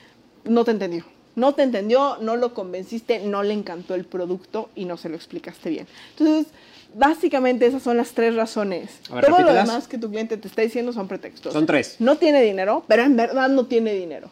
[0.45, 1.03] no te entendió.
[1.35, 5.15] No te entendió, no lo convenciste, no le encantó el producto y no se lo
[5.15, 5.87] explicaste bien.
[6.17, 6.45] Entonces,
[6.93, 8.91] básicamente esas son las tres razones.
[9.11, 11.53] Ver, Todo lo demás que tu cliente te está diciendo son pretextos.
[11.53, 11.95] Son tres.
[11.99, 14.29] No tiene dinero, pero en verdad no tiene dinero.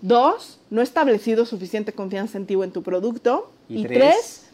[0.00, 3.50] Dos, no ha establecido suficiente confianza en ti o en tu producto.
[3.68, 4.44] Y Y, tres, tres,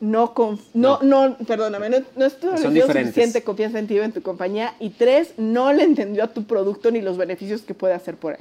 [0.00, 3.14] no, conf- no, no, perdóname, no, no ha establecido diferentes.
[3.14, 4.74] suficiente confianza en ti o en tu compañía.
[4.80, 8.32] Y tres, no le entendió a tu producto ni los beneficios que puede hacer por
[8.32, 8.40] él.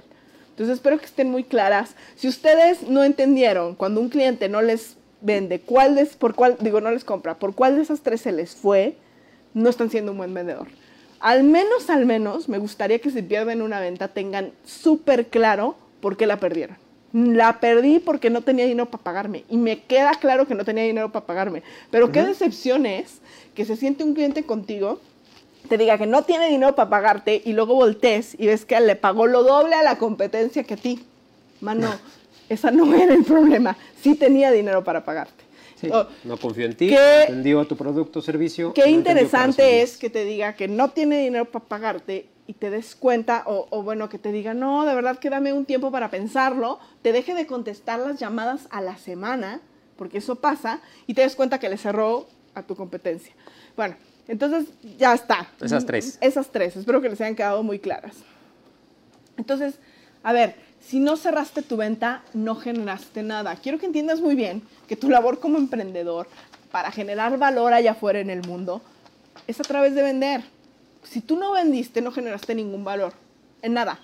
[0.59, 1.95] Entonces espero que estén muy claras.
[2.15, 6.81] Si ustedes no entendieron cuando un cliente no les vende, cuál es, por cuál, digo,
[6.81, 8.97] no les compra, por cuál de esas tres se les fue,
[9.53, 10.67] no están siendo un buen vendedor.
[11.21, 16.17] Al menos, al menos, me gustaría que si pierden una venta tengan súper claro por
[16.17, 16.75] qué la perdieron.
[17.13, 19.45] La perdí porque no tenía dinero para pagarme.
[19.49, 21.63] Y me queda claro que no tenía dinero para pagarme.
[21.89, 23.21] Pero qué decepción es
[23.55, 24.99] que se siente un cliente contigo,
[25.67, 28.95] te diga que no tiene dinero para pagarte y luego voltees y ves que le
[28.95, 31.05] pagó lo doble a la competencia que a ti.
[31.61, 31.93] Mano,
[32.49, 33.77] esa no era el problema.
[34.01, 35.43] Sí tenía dinero para pagarte.
[35.79, 38.73] Sí, Oh, no confío en ti, ¿qué- entendió tu producto o servicio.
[38.73, 42.69] Qué no interesante es que te diga que no tiene dinero para pagarte y te
[42.69, 45.91] des cuenta, o, o bueno, que te diga, no, de verdad que dame un tiempo
[45.91, 49.61] para pensarlo, te deje de contestar las llamadas a la semana,
[49.95, 53.33] porque eso pasa, y te des cuenta que le cerró a tu competencia.
[53.77, 53.95] Bueno,
[54.29, 54.67] entonces
[54.97, 55.49] ya está.
[55.59, 56.17] Esas tres.
[56.21, 58.15] Esas tres, espero que les hayan quedado muy claras.
[59.37, 59.75] Entonces,
[60.21, 63.55] a ver, si no cerraste tu venta, no generaste nada.
[63.55, 66.27] Quiero que entiendas muy bien que tu labor como emprendedor
[66.71, 68.81] para generar valor allá afuera en el mundo
[69.47, 70.43] es a través de vender.
[71.03, 73.13] Si tú no vendiste, no generaste ningún valor
[73.63, 73.99] en nada.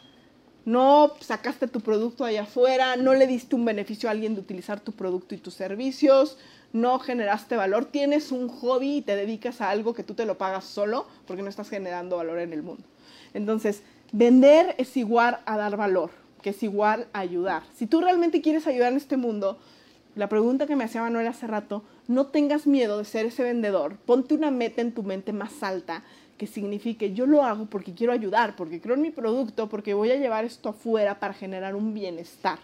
[0.66, 4.80] No sacaste tu producto allá afuera, no le diste un beneficio a alguien de utilizar
[4.80, 6.40] tu producto y tus servicios,
[6.76, 10.38] no generaste valor, tienes un hobby y te dedicas a algo que tú te lo
[10.38, 12.84] pagas solo porque no estás generando valor en el mundo.
[13.34, 16.10] Entonces, vender es igual a dar valor,
[16.42, 17.64] que es igual a ayudar.
[17.74, 19.58] Si tú realmente quieres ayudar en este mundo,
[20.16, 23.96] la pregunta que me hacía Manuel hace rato, no tengas miedo de ser ese vendedor,
[24.06, 26.04] ponte una meta en tu mente más alta,
[26.38, 30.12] que signifique yo lo hago porque quiero ayudar, porque creo en mi producto, porque voy
[30.12, 32.60] a llevar esto afuera para generar un bienestar.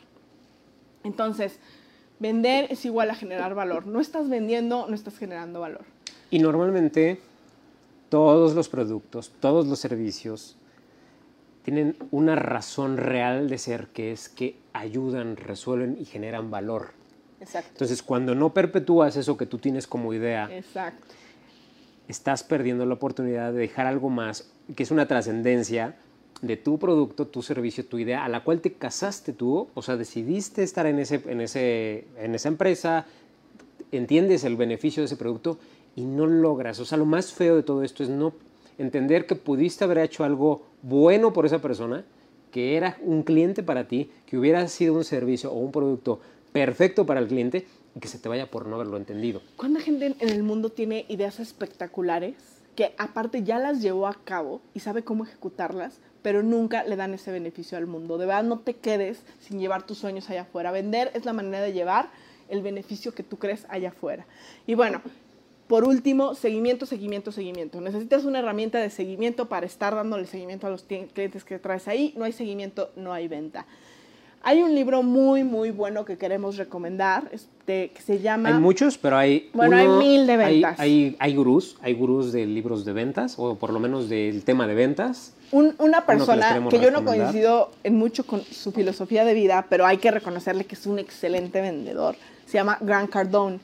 [1.05, 1.59] Entonces,
[2.21, 3.87] vender es igual a generar valor.
[3.87, 5.81] No estás vendiendo, no estás generando valor.
[6.29, 7.19] Y normalmente
[8.09, 10.55] todos los productos, todos los servicios
[11.63, 16.91] tienen una razón real de ser, que es que ayudan, resuelven y generan valor.
[17.39, 17.69] Exacto.
[17.73, 21.07] Entonces, cuando no perpetúas eso que tú tienes como idea, Exacto.
[22.07, 25.95] estás perdiendo la oportunidad de dejar algo más, que es una trascendencia
[26.41, 29.95] de tu producto, tu servicio, tu idea, a la cual te casaste tú, o sea,
[29.95, 33.05] decidiste estar en, ese, en, ese, en esa empresa,
[33.91, 35.59] entiendes el beneficio de ese producto
[35.95, 36.79] y no logras.
[36.79, 38.33] O sea, lo más feo de todo esto es no
[38.77, 42.03] entender que pudiste haber hecho algo bueno por esa persona,
[42.51, 46.19] que era un cliente para ti, que hubiera sido un servicio o un producto
[46.51, 49.41] perfecto para el cliente y que se te vaya por no haberlo entendido.
[49.57, 52.35] ¿Cuánta gente en el mundo tiene ideas espectaculares
[52.75, 57.13] que aparte ya las llevó a cabo y sabe cómo ejecutarlas, pero nunca le dan
[57.13, 58.17] ese beneficio al mundo?
[58.17, 60.71] De verdad, no te quedes sin llevar tus sueños allá afuera.
[60.71, 62.09] Vender es la manera de llevar
[62.49, 64.25] el beneficio que tú crees allá afuera.
[64.67, 65.01] Y bueno,
[65.67, 67.79] por último, seguimiento, seguimiento, seguimiento.
[67.79, 72.13] Necesitas una herramienta de seguimiento para estar dándole seguimiento a los clientes que traes ahí.
[72.17, 73.65] No hay seguimiento, no hay venta.
[74.43, 78.49] Hay un libro muy, muy bueno que queremos recomendar, este, que se llama...
[78.49, 79.51] Hay muchos, pero hay.
[79.53, 80.79] Bueno, hay mil de hay- ventas.
[80.79, 84.65] Hay, hay, gurús, hay gurús de libros de ventas, o por lo menos del tema
[84.65, 85.35] de ventas.
[85.51, 89.85] Un- una persona que yo no coincido en mucho con su filosofía de vida, pero
[89.85, 92.15] hay que reconocerle que es un excelente vendedor.
[92.45, 93.59] Se llama Grant Cardone.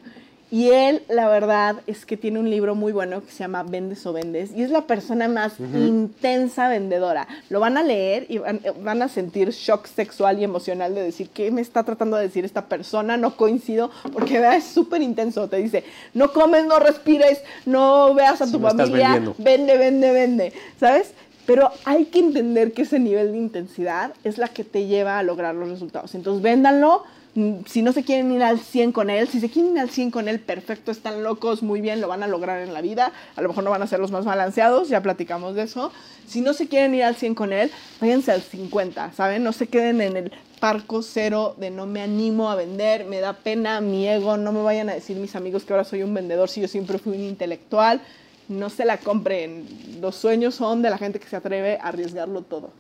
[0.50, 4.06] Y él, la verdad, es que tiene un libro muy bueno que se llama Vendes
[4.06, 4.52] o Vendes.
[4.56, 7.28] Y es la persona más intensa vendedora.
[7.50, 11.30] Lo van a leer y van, van a sentir shock sexual y emocional de decir,
[11.34, 13.18] ¿qué me está tratando de decir esta persona?
[13.18, 14.56] No coincido, porque ¿verdad?
[14.56, 15.50] es súper intenso.
[15.50, 15.84] Te dice,
[16.14, 21.12] no comes, no respires, no veas a Si tu familia, vende, vende, vende, ¿sabes?
[21.48, 25.24] Pero hay que entender que ese nivel de intensidad es la que te lleva a
[25.24, 26.14] lograr los resultados.
[26.14, 27.04] Entonces, véndanlo.
[27.36, 29.90] Mm, Si no se quieren ir al 100 con él, si se quieren ir al
[29.90, 33.12] 100 con él, perfecto, están locos, muy bien, lo van a lograr en la vida.
[33.36, 35.92] A lo mejor no van a ser los más balanceados, ya platicamos de eso.
[36.28, 37.72] Si no se quieren ir al 100 con él,
[38.02, 39.44] váyanse al 50, ¿saben?
[39.44, 43.34] No se queden en el parco cero de no me animo a vender, me da
[43.34, 46.50] pena mi ego, no me vayan a decir mis amigos que ahora soy un vendedor
[46.50, 48.02] si yo siempre fui un intelectual.
[48.50, 49.66] No se la compren.
[50.02, 52.72] Los sueños son de la gente que se atreve a arriesgarlo todo.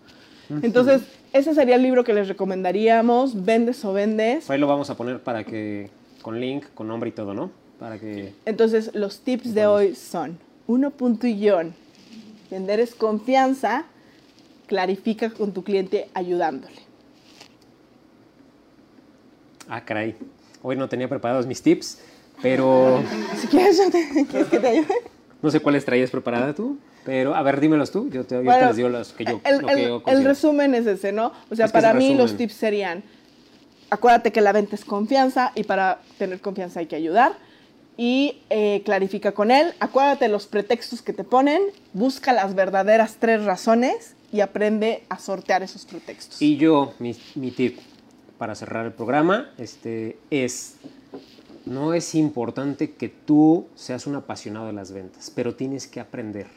[0.61, 1.01] Entonces,
[1.34, 3.43] ese sería el libro que les recomendaríamos.
[3.43, 4.49] Vendes o vendes.
[4.49, 5.89] Ahí lo vamos a poner para que,
[6.22, 7.51] con link, con nombre y todo, ¿no?
[7.80, 8.34] Para que...
[8.45, 11.76] Entonces, los tips de hoy son, uno punto y guion.
[12.49, 13.84] Vender es confianza,
[14.68, 16.78] clarifica con tu cliente ayudándole.
[19.68, 20.15] Ah, caray.
[20.63, 21.99] Hoy no tenía preparados mis tips,
[22.41, 23.01] pero
[23.41, 24.95] Si quieres, yo te- ¿quieres que te ayude?
[25.42, 26.78] No sé cuáles traías preparada tú.
[27.06, 28.10] Pero, a ver, dímelos tú.
[28.10, 30.04] Yo te, yo te Bueno, les digo los que yo, el, lo que el- yo
[30.08, 31.32] el resumen es ese, ¿no?
[31.50, 33.04] O sea, Es para mí los tips serían,
[33.90, 37.34] acuérdate que la venta es confianza y para tener confianza hay que ayudar.
[38.00, 41.62] Y eh, clarifica con él, acuérdate los pretextos que te ponen,
[41.94, 46.40] busca las verdaderas tres razones y aprende a sortear esos pretextos.
[46.42, 47.80] Y yo, mi, mi tip
[48.38, 50.76] para cerrar el programa este, es,
[51.68, 56.47] no es importante que tú seas un apasionado de las ventas, pero tienes que aprender.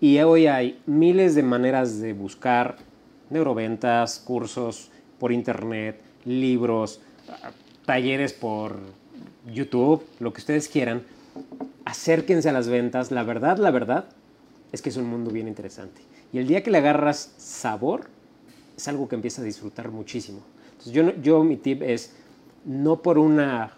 [0.00, 2.76] Y hoy hay miles de maneras de buscar
[3.30, 7.00] neuroventas, cursos por internet, libros,
[7.86, 8.78] talleres por
[9.50, 11.02] YouTube, lo que ustedes quieran.
[11.84, 13.10] Acérquense a las ventas.
[13.10, 14.06] La verdad, la verdad,
[14.72, 16.02] es que es un mundo bien interesante.
[16.32, 18.08] Y el día que le agarras sabor,
[18.76, 20.40] es algo que empieza a disfrutar muchísimo.
[20.70, 22.14] Entonces, yo, yo mi tip es,
[22.64, 23.74] no por una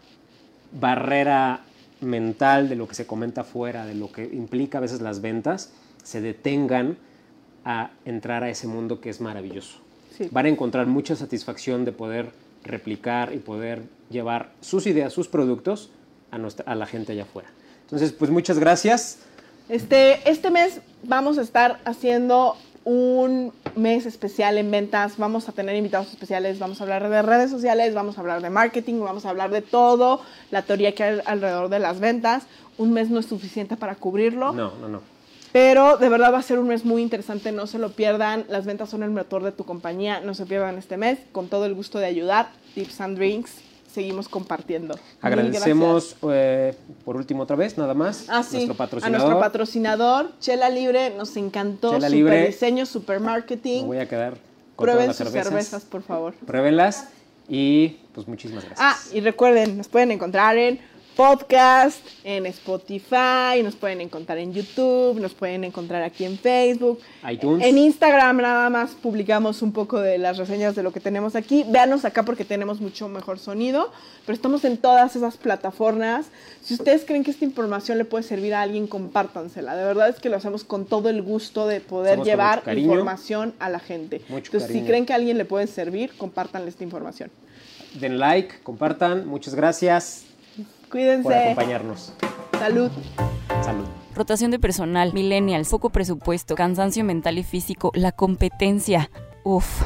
[0.78, 1.60] barrera
[2.00, 5.72] mental de lo que se comenta afuera, de lo que implica a veces las ventas,
[6.02, 6.96] se detengan
[7.64, 9.78] a entrar a ese mundo que es maravilloso.
[10.16, 10.28] Sí.
[10.30, 12.30] Van a encontrar mucha satisfacción de poder
[12.64, 15.90] replicar y poder llevar sus ideas, sus productos
[16.30, 17.50] a, nuestra, a la gente allá afuera.
[17.82, 19.18] Entonces, pues muchas gracias.
[19.68, 25.16] Este, este mes vamos a estar haciendo un mes especial en ventas.
[25.18, 28.50] Vamos a tener invitados especiales, vamos a hablar de redes sociales, vamos a hablar de
[28.50, 30.20] marketing, vamos a hablar de todo,
[30.50, 32.44] la teoría que hay alrededor de las ventas.
[32.78, 34.52] Un mes no es suficiente para cubrirlo.
[34.52, 35.02] No, no, no.
[35.52, 38.46] Pero de verdad va a ser un mes muy interesante, no se lo pierdan.
[38.48, 41.18] Las ventas son el motor de tu compañía, no se pierdan este mes.
[41.30, 43.56] Con todo el gusto de ayudar, Tips and Drinks,
[43.92, 44.94] seguimos compartiendo.
[45.20, 46.74] Agradecemos eh,
[47.04, 48.54] por último otra vez, nada más, Ah, sí.
[48.56, 49.20] nuestro A patrocinador.
[49.20, 51.90] nuestro patrocinador, Chela Libre, nos encantó.
[51.90, 52.46] Chela super Libre.
[52.46, 54.34] diseño, super Me voy a quedar
[54.76, 55.50] con Prueben todas sus las cervezas.
[55.68, 55.84] cervezas.
[55.84, 56.34] por favor.
[56.46, 57.08] Pruébenlas
[57.48, 58.80] y pues muchísimas gracias.
[58.82, 60.80] Ah, y recuerden, nos pueden encontrar en
[61.16, 67.00] podcast, en Spotify, nos pueden encontrar en YouTube, nos pueden encontrar aquí en Facebook.
[67.30, 67.64] iTunes.
[67.66, 71.64] En Instagram nada más publicamos un poco de las reseñas de lo que tenemos aquí.
[71.68, 73.92] Véanos acá porque tenemos mucho mejor sonido,
[74.26, 76.26] pero estamos en todas esas plataformas.
[76.62, 79.76] Si ustedes creen que esta información le puede servir a alguien, compártansela.
[79.76, 83.68] De verdad es que lo hacemos con todo el gusto de poder llevar información a
[83.68, 84.22] la gente.
[84.28, 87.30] Mucho Entonces, si creen que a alguien le puede servir, compártanle esta información.
[88.00, 89.26] Den like, compartan.
[89.26, 90.31] Muchas gracias
[90.92, 91.22] Cuídense.
[91.22, 92.12] por acompañarnos.
[92.58, 92.90] Salud.
[93.62, 93.86] Salud.
[94.14, 99.10] Rotación de personal, millennials, poco presupuesto, cansancio mental y físico, la competencia.
[99.42, 99.82] Uf.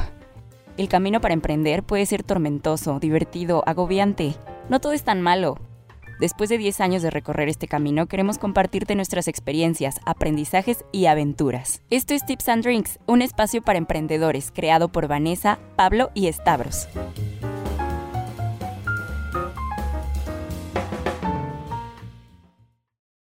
[0.77, 4.35] El camino para emprender puede ser tormentoso, divertido, agobiante.
[4.69, 5.59] No todo es tan malo.
[6.19, 11.83] Después de 10 años de recorrer este camino, queremos compartirte nuestras experiencias, aprendizajes y aventuras.
[11.89, 16.89] Esto es Tips and Drinks, un espacio para emprendedores creado por Vanessa, Pablo y Stavros.